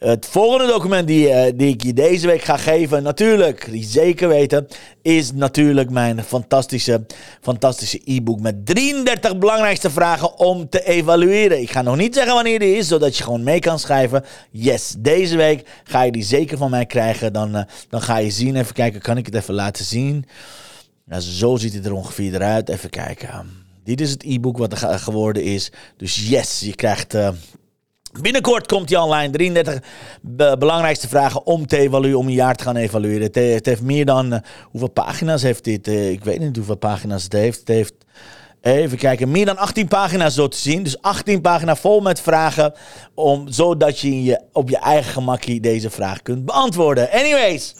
Het 0.00 0.26
volgende 0.26 0.66
document 0.66 1.06
die, 1.06 1.28
uh, 1.28 1.42
die 1.54 1.68
ik 1.68 1.82
je 1.82 1.92
deze 1.92 2.26
week 2.26 2.42
ga 2.42 2.56
geven, 2.56 3.02
natuurlijk, 3.02 3.68
die 3.70 3.84
zeker 3.84 4.28
weten, 4.28 4.66
is 5.02 5.32
natuurlijk 5.32 5.90
mijn 5.90 6.24
fantastische, 6.24 7.06
fantastische 7.40 8.00
e-book 8.04 8.40
met 8.40 8.66
33 8.66 9.38
belangrijkste 9.38 9.90
vragen 9.90 10.38
om 10.38 10.68
te 10.68 10.84
evalueren. 10.84 11.60
Ik 11.60 11.70
ga 11.70 11.82
nog 11.82 11.96
niet 11.96 12.14
zeggen 12.14 12.34
wanneer 12.34 12.58
die 12.58 12.76
is, 12.76 12.88
zodat 12.88 13.16
je 13.16 13.22
gewoon 13.22 13.42
mee 13.42 13.58
kan 13.58 13.78
schrijven. 13.78 14.24
Yes, 14.50 14.94
deze 14.98 15.36
week 15.36 15.68
ga 15.84 16.02
je 16.02 16.12
die 16.12 16.24
zeker 16.24 16.58
van 16.58 16.70
mij 16.70 16.86
krijgen. 16.86 17.32
Dan, 17.32 17.56
uh, 17.56 17.62
dan 17.88 18.02
ga 18.02 18.16
je 18.16 18.30
zien, 18.30 18.56
even 18.56 18.74
kijken, 18.74 19.00
kan 19.00 19.16
ik 19.16 19.26
het 19.26 19.34
even 19.34 19.54
laten 19.54 19.84
zien? 19.84 20.24
Zo 21.18 21.56
ziet 21.56 21.74
het 21.74 21.86
er 21.86 21.92
ongeveer 21.92 22.34
eruit. 22.34 22.68
Even 22.68 22.90
kijken. 22.90 23.28
Dit 23.84 24.00
is 24.00 24.10
het 24.10 24.22
e-book 24.22 24.58
wat 24.58 24.72
er 24.72 24.98
geworden 24.98 25.42
is. 25.42 25.72
Dus 25.96 26.28
yes, 26.28 26.60
je 26.60 26.74
krijgt... 26.74 27.14
Uh, 27.14 27.28
Binnenkort 28.20 28.66
komt 28.66 28.90
hij 28.90 28.98
online. 28.98 29.32
33 29.32 29.82
belangrijkste 30.58 31.08
vragen 31.08 31.46
om 31.46 31.66
te 31.66 31.76
evalueren, 31.76 32.18
om 32.18 32.26
een 32.26 32.32
jaar 32.32 32.54
te 32.54 32.64
gaan 32.64 32.76
evalueren. 32.76 33.22
Het, 33.22 33.34
het 33.34 33.66
heeft 33.66 33.82
meer 33.82 34.04
dan. 34.04 34.32
Uh, 34.32 34.38
hoeveel 34.62 34.90
pagina's 34.90 35.42
heeft 35.42 35.64
dit? 35.64 35.88
Uh, 35.88 36.10
ik 36.10 36.24
weet 36.24 36.38
niet 36.38 36.56
hoeveel 36.56 36.76
pagina's 36.76 37.22
het 37.22 37.32
heeft. 37.32 37.58
Het 37.58 37.68
heeft 37.68 37.94
Even 38.60 38.98
kijken, 38.98 39.30
meer 39.30 39.46
dan 39.46 39.56
18 39.56 39.88
pagina's 39.88 40.34
zo 40.34 40.48
te 40.48 40.56
zien. 40.56 40.82
Dus 40.82 41.02
18 41.02 41.40
pagina's 41.40 41.80
vol 41.80 42.00
met 42.00 42.20
vragen. 42.20 42.72
Om, 43.14 43.48
zodat 43.48 43.98
je, 43.98 44.22
je 44.22 44.40
op 44.52 44.68
je 44.68 44.78
eigen 44.78 45.12
gemakkie 45.12 45.60
deze 45.60 45.90
vraag 45.90 46.22
kunt 46.22 46.44
beantwoorden. 46.44 47.10
Anyways. 47.10 47.74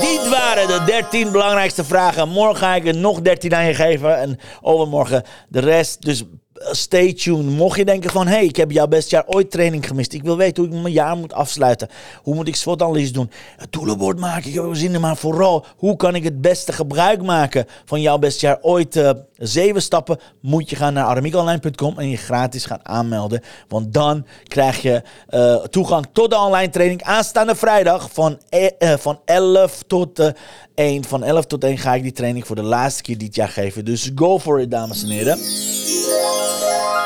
Dit 0.00 0.28
waren 0.28 0.66
de 0.66 0.82
13 0.86 1.32
belangrijkste 1.32 1.84
vragen. 1.84 2.28
Morgen 2.28 2.56
ga 2.56 2.74
ik 2.74 2.86
er 2.86 2.96
nog 2.96 3.20
13 3.20 3.54
aan 3.54 3.66
je 3.66 3.74
geven. 3.74 4.18
En 4.18 4.38
overmorgen 4.60 5.22
de 5.48 5.60
rest. 5.60 6.02
Dus 6.02 6.24
stay 6.60 7.12
tuned. 7.12 7.46
Mocht 7.46 7.76
je 7.76 7.84
denken 7.84 8.10
van, 8.10 8.26
hey, 8.26 8.44
ik 8.44 8.56
heb 8.56 8.70
jouw 8.70 8.86
best 8.86 9.10
jaar 9.10 9.24
ooit 9.26 9.50
training 9.50 9.86
gemist. 9.86 10.12
Ik 10.12 10.22
wil 10.22 10.36
weten 10.36 10.64
hoe 10.64 10.74
ik 10.74 10.82
mijn 10.82 10.94
jaar 10.94 11.16
moet 11.16 11.32
afsluiten. 11.32 11.88
Hoe 12.22 12.34
moet 12.34 12.48
ik 12.48 12.56
SWOT-analyse 12.56 13.12
doen? 13.12 13.30
Het 13.56 13.72
doelenbord 13.72 14.18
maken, 14.18 14.48
ik 14.48 14.54
heb 14.54 14.64
er 14.64 14.76
zin 14.76 14.94
in. 14.94 15.00
Maar 15.00 15.16
vooral, 15.16 15.64
hoe 15.76 15.96
kan 15.96 16.14
ik 16.14 16.24
het 16.24 16.40
beste 16.40 16.72
gebruik 16.72 17.22
maken 17.22 17.66
van 17.84 18.00
jouw 18.00 18.18
best 18.18 18.40
jaar 18.40 18.58
ooit? 18.60 18.96
Uh, 18.96 19.10
zeven 19.36 19.82
stappen 19.82 20.18
moet 20.40 20.70
je 20.70 20.76
gaan 20.76 20.92
naar 20.92 21.04
aramiekonline.com 21.04 21.98
en 21.98 22.08
je 22.08 22.16
gratis 22.16 22.64
gaan 22.64 22.80
aanmelden. 22.82 23.42
Want 23.68 23.92
dan 23.92 24.26
krijg 24.44 24.82
je 24.82 25.02
uh, 25.30 25.54
toegang 25.54 26.06
tot 26.12 26.30
de 26.30 26.36
online 26.38 26.70
training 26.70 27.02
aanstaande 27.02 27.54
vrijdag 27.54 28.08
van, 28.12 28.38
uh, 28.50 28.94
van 28.96 29.20
11 29.24 29.82
tot 29.86 30.32
1. 30.74 31.04
Van 31.04 31.24
11 31.24 31.46
tot 31.46 31.64
1 31.64 31.78
ga 31.78 31.94
ik 31.94 32.02
die 32.02 32.12
training 32.12 32.46
voor 32.46 32.56
de 32.56 32.62
laatste 32.62 33.02
keer 33.02 33.18
dit 33.18 33.34
jaar 33.34 33.48
geven. 33.48 33.84
Dus 33.84 34.10
go 34.14 34.38
for 34.38 34.60
it, 34.60 34.70
dames 34.70 35.02
en 35.02 35.08
heren. 35.08 35.38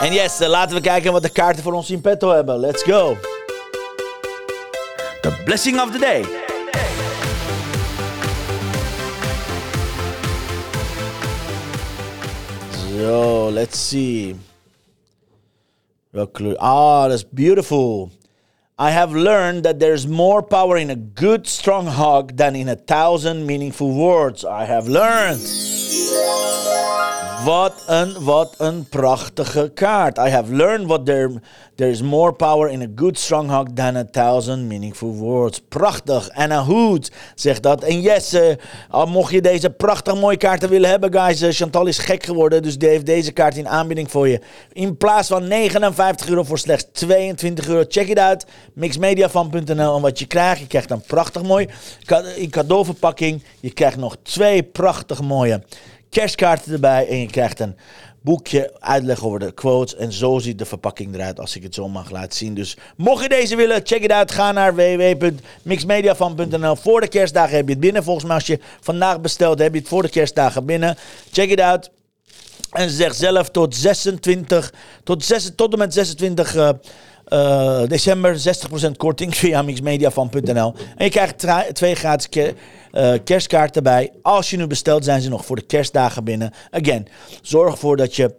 En 0.00 0.12
yes, 0.12 0.40
uh, 0.40 0.48
laten 0.48 0.76
we 0.76 0.82
kijken 0.82 1.12
wat 1.12 1.22
de 1.22 1.28
kaarten 1.28 1.62
voor 1.62 1.72
ons 1.72 1.90
in 1.90 2.00
petto 2.00 2.30
hebben. 2.30 2.58
Let's 2.58 2.82
go. 2.82 3.16
The 5.20 5.42
blessing 5.44 5.80
of 5.80 5.90
the 5.90 5.98
day. 5.98 6.24
So, 12.70 13.50
let's 13.50 13.88
see. 13.88 14.36
Welke 16.10 16.58
Ah, 16.58 17.08
that's 17.08 17.24
beautiful. 17.28 18.10
I 18.76 18.90
have 18.90 19.12
learned 19.12 19.62
that 19.62 19.78
there's 19.78 20.04
more 20.08 20.42
power 20.42 20.76
in 20.76 20.90
a 20.90 20.96
good, 20.96 21.46
strong 21.46 21.86
hug 21.86 22.36
than 22.36 22.56
in 22.56 22.68
a 22.68 22.74
thousand 22.74 23.46
meaningful 23.46 23.94
words. 23.94 24.44
I 24.44 24.64
have 24.64 24.88
learned. 24.88 25.46
Wat 27.44 27.84
een, 27.86 28.24
wat 28.24 28.54
een 28.58 28.88
prachtige 28.88 29.70
kaart. 29.74 30.18
I 30.18 30.28
have 30.30 30.50
learned 30.50 30.88
what 30.88 31.06
there, 31.06 31.40
there 31.76 31.90
is 31.90 32.02
more 32.02 32.32
power 32.32 32.68
in 32.68 32.82
a 32.82 32.86
good 32.96 33.18
strong 33.18 33.50
hug 33.50 33.74
than 33.74 33.96
a 33.96 34.04
thousand 34.04 34.66
meaningful 34.68 35.14
words. 35.14 35.60
Prachtig. 35.68 36.30
Anna 36.30 36.64
Hood 36.64 37.10
zegt 37.34 37.62
dat. 37.62 37.82
En 37.82 38.00
yes, 38.00 38.34
uh, 38.34 39.04
mocht 39.06 39.32
je 39.32 39.40
deze 39.40 39.70
prachtig 39.70 40.14
mooie 40.14 40.36
kaarten 40.36 40.68
willen 40.68 40.90
hebben, 40.90 41.12
guys. 41.12 41.42
Uh, 41.42 41.50
Chantal 41.50 41.86
is 41.86 41.98
gek 41.98 42.24
geworden, 42.24 42.62
dus 42.62 42.78
die 42.78 42.88
heeft 42.88 43.06
deze 43.06 43.32
kaart 43.32 43.56
in 43.56 43.68
aanbieding 43.68 44.10
voor 44.10 44.28
je. 44.28 44.40
In 44.72 44.96
plaats 44.96 45.28
van 45.28 45.48
59 45.48 46.28
euro 46.28 46.42
voor 46.42 46.58
slechts 46.58 46.86
22 46.92 47.68
euro. 47.68 47.84
Check 47.88 48.08
it 48.08 48.18
out. 48.18 48.44
Mixmediafan.nl. 48.72 49.96
En 49.96 50.02
wat 50.02 50.18
je 50.18 50.26
krijgt, 50.26 50.60
je 50.60 50.66
krijgt 50.66 50.90
een 50.90 51.00
prachtig 51.00 51.42
mooi 51.42 51.68
cadeauverpakking. 52.50 53.42
Je 53.60 53.72
krijgt 53.72 53.96
nog 53.96 54.16
twee 54.22 54.62
prachtig 54.62 55.22
mooie 55.22 55.62
kerstkaarten 56.14 56.72
erbij 56.72 57.08
en 57.08 57.18
je 57.18 57.26
krijgt 57.26 57.60
een 57.60 57.76
boekje, 58.24 58.72
uitleg 58.78 59.24
over 59.24 59.38
de 59.38 59.52
quotes. 59.52 59.96
En 59.96 60.12
zo 60.12 60.38
ziet 60.38 60.58
de 60.58 60.64
verpakking 60.64 61.14
eruit 61.14 61.40
als 61.40 61.56
ik 61.56 61.62
het 61.62 61.74
zo 61.74 61.88
mag 61.88 62.10
laten 62.10 62.38
zien. 62.38 62.54
Dus 62.54 62.76
mocht 62.96 63.22
je 63.22 63.28
deze 63.28 63.56
willen, 63.56 63.80
check 63.84 64.02
het 64.02 64.12
uit. 64.12 64.32
Ga 64.32 64.52
naar 64.52 64.74
www.mixmediafan.nl. 64.74 66.76
Voor 66.76 67.00
de 67.00 67.08
kerstdagen 67.08 67.56
heb 67.56 67.64
je 67.64 67.72
het 67.72 67.80
binnen. 67.80 68.04
Volgens 68.04 68.26
mij 68.26 68.34
als 68.34 68.46
je 68.46 68.58
vandaag 68.80 69.20
bestelt, 69.20 69.58
heb 69.58 69.72
je 69.72 69.78
het 69.78 69.88
voor 69.88 70.02
de 70.02 70.08
kerstdagen 70.08 70.64
binnen. 70.64 70.96
Check 71.32 71.50
het 71.50 71.60
uit. 71.60 71.90
En 72.70 72.90
zeg 72.90 73.14
zelf 73.14 73.50
tot 73.50 73.74
26, 73.74 74.72
tot, 75.04 75.24
6, 75.24 75.50
tot 75.56 75.72
en 75.72 75.78
met 75.78 75.94
26 75.94 76.54
uh, 76.54 76.70
uh, 77.28 77.86
december 77.86 78.36
60% 78.88 78.96
korting 78.96 79.36
via 79.44 79.62
mixmediafan.nl. 79.62 80.74
En 80.96 81.04
je 81.04 81.10
krijgt 81.10 81.46
twee 81.72 81.94
gratis 81.94 82.28
uh, 82.92 83.14
kerstkaarten 83.24 83.82
bij. 83.82 84.12
Als 84.22 84.50
je 84.50 84.56
nu 84.56 84.66
bestelt, 84.66 85.04
zijn 85.04 85.20
ze 85.20 85.28
nog 85.28 85.44
voor 85.44 85.56
de 85.56 85.66
kerstdagen 85.66 86.24
binnen. 86.24 86.52
Again, 86.70 87.06
zorg 87.42 87.72
ervoor 87.72 87.96
dat 87.96 88.16
je 88.16 88.34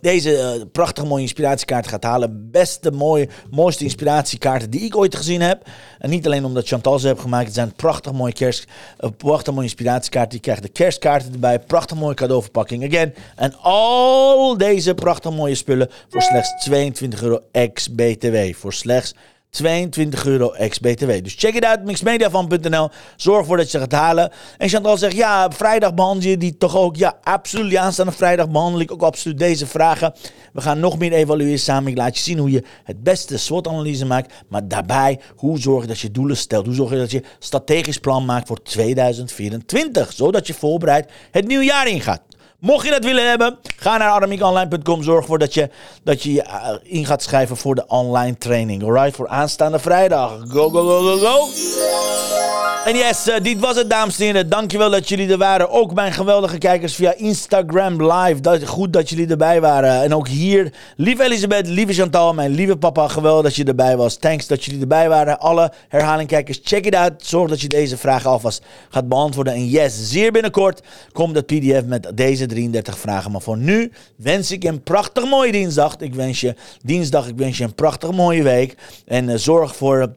deze 0.00 0.32
uh, 0.32 0.64
prachtige 0.72 1.06
mooie 1.06 1.22
inspiratiekaart 1.22 1.86
gaat 1.86 2.02
halen. 2.02 2.50
Beste, 2.50 2.90
mooie, 2.90 3.28
mooiste 3.50 3.84
inspiratiekaarten 3.84 4.70
die 4.70 4.80
ik 4.80 4.96
ooit 4.96 5.16
gezien 5.16 5.40
heb. 5.40 5.68
En 5.98 6.10
niet 6.10 6.26
alleen 6.26 6.44
omdat 6.44 6.68
Chantal 6.68 6.98
ze 6.98 7.06
heeft 7.06 7.20
gemaakt. 7.20 7.44
Het 7.44 7.54
zijn 7.54 7.72
prachtig 7.72 8.12
mooie 8.12 8.32
kerst, 8.32 8.66
uh, 9.00 9.10
prachtig 9.16 9.52
mooie 9.52 9.66
inspiratiekaarten. 9.66 10.34
Je 10.34 10.42
krijgt 10.42 10.62
de 10.62 10.68
kerstkaarten 10.68 11.32
erbij. 11.32 11.58
Prachtig 11.58 11.96
mooie 11.96 12.14
cadeauverpakking. 12.14 12.84
Again. 12.84 13.14
En 13.36 13.54
al 13.60 14.56
deze 14.56 14.94
prachtig 14.94 15.32
mooie 15.32 15.54
spullen 15.54 15.90
voor 16.08 16.22
slechts 16.22 16.64
22 16.64 17.22
euro 17.22 17.40
ex-BTW. 17.52 18.36
Voor 18.54 18.72
slechts 18.72 19.14
22 19.50 20.26
euro 20.26 20.52
ex-BTW. 20.52 21.22
Dus 21.22 21.34
check 21.34 21.54
it 21.54 21.64
out, 21.64 21.84
mixmediafan.nl. 21.84 22.88
Zorg 23.16 23.38
ervoor 23.38 23.56
dat 23.56 23.70
je 23.70 23.70
ze 23.70 23.78
gaat 23.78 23.92
halen. 23.92 24.32
En 24.58 24.68
Chantal 24.68 24.96
zegt, 24.96 25.16
ja, 25.16 25.50
vrijdag 25.50 25.94
behandel 25.94 26.30
je 26.30 26.36
die 26.36 26.56
toch 26.56 26.76
ook? 26.76 26.96
Ja, 26.96 27.18
absoluut. 27.22 27.76
Aanstaande 27.76 28.12
vrijdag 28.12 28.50
behandel 28.50 28.80
ik 28.80 28.92
ook 28.92 29.02
absoluut 29.02 29.38
deze 29.38 29.66
vragen. 29.66 30.14
We 30.52 30.60
gaan 30.60 30.80
nog 30.80 30.98
meer 30.98 31.12
evalueren 31.12 31.58
samen. 31.58 31.90
Ik 31.90 31.98
laat 31.98 32.16
je 32.16 32.22
zien 32.22 32.38
hoe 32.38 32.50
je 32.50 32.62
het 32.84 33.02
beste 33.02 33.36
SWOT-analyse 33.36 34.06
maakt. 34.06 34.34
Maar 34.48 34.68
daarbij, 34.68 35.20
hoe 35.36 35.58
zorg 35.58 35.82
je 35.82 35.88
dat 35.88 35.98
je 35.98 36.10
doelen 36.10 36.36
stelt? 36.36 36.66
Hoe 36.66 36.74
zorg 36.74 36.90
je 36.90 36.96
dat 36.96 37.10
je 37.10 37.22
strategisch 37.38 37.98
plan 37.98 38.24
maakt 38.24 38.46
voor 38.46 38.62
2024? 38.62 40.12
Zodat 40.12 40.46
je 40.46 40.54
voorbereid 40.54 41.10
het 41.30 41.46
nieuwe 41.46 41.64
jaar 41.64 41.88
ingaat. 41.88 42.27
Mocht 42.60 42.84
je 42.84 42.90
dat 42.90 43.04
willen 43.04 43.28
hebben, 43.28 43.58
ga 43.76 43.96
naar 43.96 44.10
aramiekonline.com. 44.10 45.02
Zorg 45.02 45.20
ervoor 45.20 45.38
dat 45.38 45.54
je, 45.54 45.70
dat 46.02 46.22
je 46.22 46.32
je 46.32 46.42
eh, 46.42 46.74
in 46.82 47.06
gaat 47.06 47.22
schrijven 47.22 47.56
voor 47.56 47.74
de 47.74 47.86
online 47.86 48.38
training. 48.38 48.82
Alright, 48.82 49.16
voor 49.16 49.28
aanstaande 49.28 49.78
vrijdag. 49.78 50.30
Go, 50.48 50.70
go, 50.70 50.86
go, 50.86 51.02
go, 51.02 51.16
go. 51.16 52.47
En 52.84 52.96
yes, 52.96 53.28
uh, 53.28 53.34
dit 53.42 53.58
was 53.58 53.76
het, 53.76 53.90
dames 53.90 54.18
en 54.18 54.24
heren. 54.24 54.48
Dankjewel 54.48 54.90
dat 54.90 55.08
jullie 55.08 55.30
er 55.30 55.38
waren. 55.38 55.70
Ook 55.70 55.94
mijn 55.94 56.12
geweldige 56.12 56.58
kijkers 56.58 56.94
via 56.94 57.14
Instagram 57.16 58.12
Live. 58.12 58.40
Dat, 58.40 58.66
goed 58.66 58.92
dat 58.92 59.08
jullie 59.08 59.26
erbij 59.26 59.60
waren. 59.60 60.02
En 60.02 60.14
ook 60.14 60.28
hier, 60.28 60.72
lieve 60.96 61.22
Elisabeth, 61.22 61.66
lieve 61.66 61.92
Chantal, 61.92 62.34
mijn 62.34 62.50
lieve 62.50 62.76
papa. 62.76 63.08
Geweldig 63.08 63.42
dat 63.42 63.56
je 63.56 63.64
erbij 63.64 63.96
was. 63.96 64.16
Thanks 64.16 64.46
dat 64.46 64.64
jullie 64.64 64.80
erbij 64.80 65.08
waren. 65.08 65.40
Alle 65.40 65.72
herhalingkijkers, 65.88 66.60
check 66.62 66.86
it 66.86 66.94
out. 66.94 67.12
Zorg 67.16 67.48
dat 67.48 67.60
je 67.60 67.68
deze 67.68 67.96
vragen 67.96 68.30
alvast 68.30 68.62
gaat 68.88 69.08
beantwoorden. 69.08 69.52
En 69.52 69.68
yes, 69.68 70.10
zeer 70.10 70.32
binnenkort 70.32 70.80
komt 71.12 71.36
het 71.36 71.46
PDF 71.46 71.84
met 71.84 72.10
deze 72.14 72.46
33 72.46 72.98
vragen. 72.98 73.30
Maar 73.30 73.42
voor 73.42 73.58
nu 73.58 73.92
wens 74.16 74.50
ik 74.50 74.64
een 74.64 74.82
prachtig 74.82 75.30
mooie 75.30 75.52
dinsdag. 75.52 75.96
Ik 75.96 76.14
wens 76.14 76.40
je 76.40 76.54
dinsdag, 76.82 77.28
ik 77.28 77.36
wens 77.36 77.58
je 77.58 77.64
een 77.64 77.74
prachtig 77.74 78.12
mooie 78.12 78.42
week. 78.42 78.74
En 79.06 79.28
uh, 79.28 79.34
zorg 79.36 79.76
voor 79.76 80.16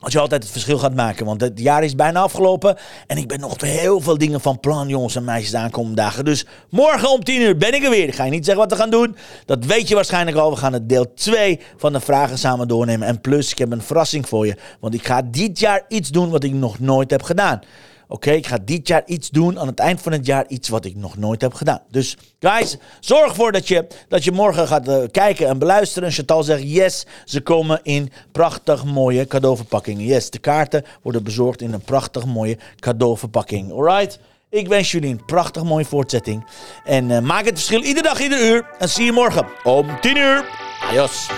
als 0.00 0.12
je 0.12 0.20
altijd 0.20 0.42
het 0.42 0.52
verschil 0.52 0.78
gaat 0.78 0.94
maken. 0.94 1.26
Want 1.26 1.40
het 1.40 1.60
jaar 1.60 1.84
is 1.84 1.94
bijna 1.94 2.20
afgelopen. 2.20 2.76
En 3.06 3.16
ik 3.16 3.28
ben 3.28 3.40
nog 3.40 3.60
heel 3.60 4.00
veel 4.00 4.18
dingen 4.18 4.40
van 4.40 4.60
plan, 4.60 4.88
jongens 4.88 5.16
en 5.16 5.24
meisjes, 5.24 5.50
de 5.50 5.56
aankomende 5.56 5.96
dagen. 5.96 6.24
Dus 6.24 6.46
morgen 6.70 7.10
om 7.10 7.24
10 7.24 7.40
uur 7.40 7.56
ben 7.56 7.74
ik 7.74 7.84
er 7.84 7.90
weer. 7.90 8.08
Ik 8.08 8.14
ga 8.14 8.24
je 8.24 8.30
niet 8.30 8.44
zeggen 8.44 8.62
wat 8.62 8.72
we 8.72 8.78
gaan 8.78 8.90
doen. 8.90 9.16
Dat 9.44 9.64
weet 9.64 9.88
je 9.88 9.94
waarschijnlijk 9.94 10.36
al. 10.36 10.50
We 10.50 10.56
gaan 10.56 10.72
het 10.72 10.88
deel 10.88 11.14
2 11.14 11.60
van 11.76 11.92
de 11.92 12.00
vragen 12.00 12.38
samen 12.38 12.68
doornemen. 12.68 13.08
En 13.08 13.20
plus, 13.20 13.50
ik 13.50 13.58
heb 13.58 13.72
een 13.72 13.82
verrassing 13.82 14.28
voor 14.28 14.46
je. 14.46 14.56
Want 14.80 14.94
ik 14.94 15.06
ga 15.06 15.22
dit 15.22 15.58
jaar 15.58 15.84
iets 15.88 16.08
doen 16.08 16.30
wat 16.30 16.44
ik 16.44 16.52
nog 16.52 16.78
nooit 16.78 17.10
heb 17.10 17.22
gedaan. 17.22 17.60
Oké, 18.08 18.30
ik 18.30 18.46
ga 18.46 18.58
dit 18.64 18.88
jaar 18.88 19.02
iets 19.06 19.30
doen. 19.30 19.58
Aan 19.58 19.66
het 19.66 19.78
eind 19.78 20.00
van 20.00 20.12
het 20.12 20.26
jaar 20.26 20.44
iets 20.48 20.68
wat 20.68 20.84
ik 20.84 20.96
nog 20.96 21.16
nooit 21.16 21.40
heb 21.40 21.54
gedaan. 21.54 21.80
Dus 21.90 22.16
guys, 22.40 22.76
zorg 23.00 23.28
ervoor 23.28 23.52
dat 23.52 23.68
je, 23.68 23.86
dat 24.08 24.24
je 24.24 24.32
morgen 24.32 24.68
gaat 24.68 24.88
uh, 24.88 24.96
kijken 25.10 25.48
en 25.48 25.58
beluisteren. 25.58 26.08
En 26.08 26.14
Chantal 26.14 26.42
zegt 26.42 26.62
yes, 26.62 27.06
ze 27.24 27.40
komen 27.40 27.80
in 27.82 28.12
prachtig 28.32 28.84
mooie 28.84 29.26
cadeauverpakkingen. 29.26 30.04
Yes, 30.04 30.30
de 30.30 30.38
kaarten 30.38 30.84
worden 31.02 31.22
bezorgd 31.22 31.62
in 31.62 31.72
een 31.72 31.80
prachtig 31.80 32.26
mooie 32.26 32.58
cadeauverpakking. 32.78 33.72
Alright? 33.72 34.18
Ik 34.50 34.68
wens 34.68 34.90
jullie 34.90 35.10
een 35.10 35.24
prachtig 35.24 35.64
mooie 35.64 35.84
voortzetting. 35.84 36.46
En 36.84 37.10
uh, 37.10 37.18
maak 37.18 37.44
het 37.44 37.54
verschil 37.54 37.82
iedere 37.82 38.08
dag, 38.08 38.20
ieder 38.20 38.50
uur. 38.50 38.66
En 38.78 38.88
zie 38.88 39.04
je 39.04 39.12
morgen 39.12 39.46
om 39.64 40.00
10 40.00 40.16
uur. 40.16 40.44
Adios. 40.88 41.30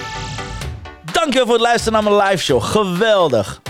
Dankjewel 1.12 1.44
voor 1.44 1.54
het 1.54 1.62
luisteren 1.62 1.92
naar 1.92 2.12
mijn 2.12 2.28
live 2.30 2.42
show. 2.42 2.62
Geweldig. 2.62 3.69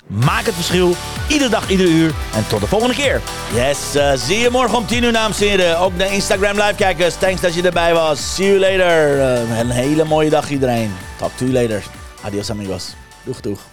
Maak 0.11 0.45
het 0.45 0.55
verschil, 0.55 0.95
iedere 1.27 1.49
dag, 1.49 1.69
iedere 1.69 1.89
uur. 1.89 2.13
En 2.33 2.47
tot 2.47 2.59
de 2.59 2.67
volgende 2.67 2.95
keer. 2.95 3.21
Yes, 3.53 3.95
uh, 3.95 4.11
zie 4.15 4.37
je 4.37 4.49
morgen 4.49 4.77
om 4.77 4.85
10 4.85 5.03
uur, 5.03 5.13
dames 5.13 5.37
en. 5.37 5.79
Ook 5.79 5.97
de 5.97 6.09
Instagram 6.09 6.55
live 6.55 6.75
kijkers, 6.75 7.15
thanks 7.15 7.41
dat 7.41 7.53
je 7.53 7.61
erbij 7.61 7.93
was. 7.93 8.33
See 8.35 8.45
you 8.45 8.59
later. 8.59 9.15
Uh, 9.17 9.59
een 9.59 9.69
hele 9.69 10.03
mooie 10.03 10.29
dag 10.29 10.49
iedereen. 10.49 10.91
Talk 11.17 11.31
to 11.35 11.45
you 11.45 11.61
later. 11.61 11.83
Adios 12.21 12.49
amigos. 12.49 12.93
Doeg, 13.23 13.41
doeg. 13.41 13.70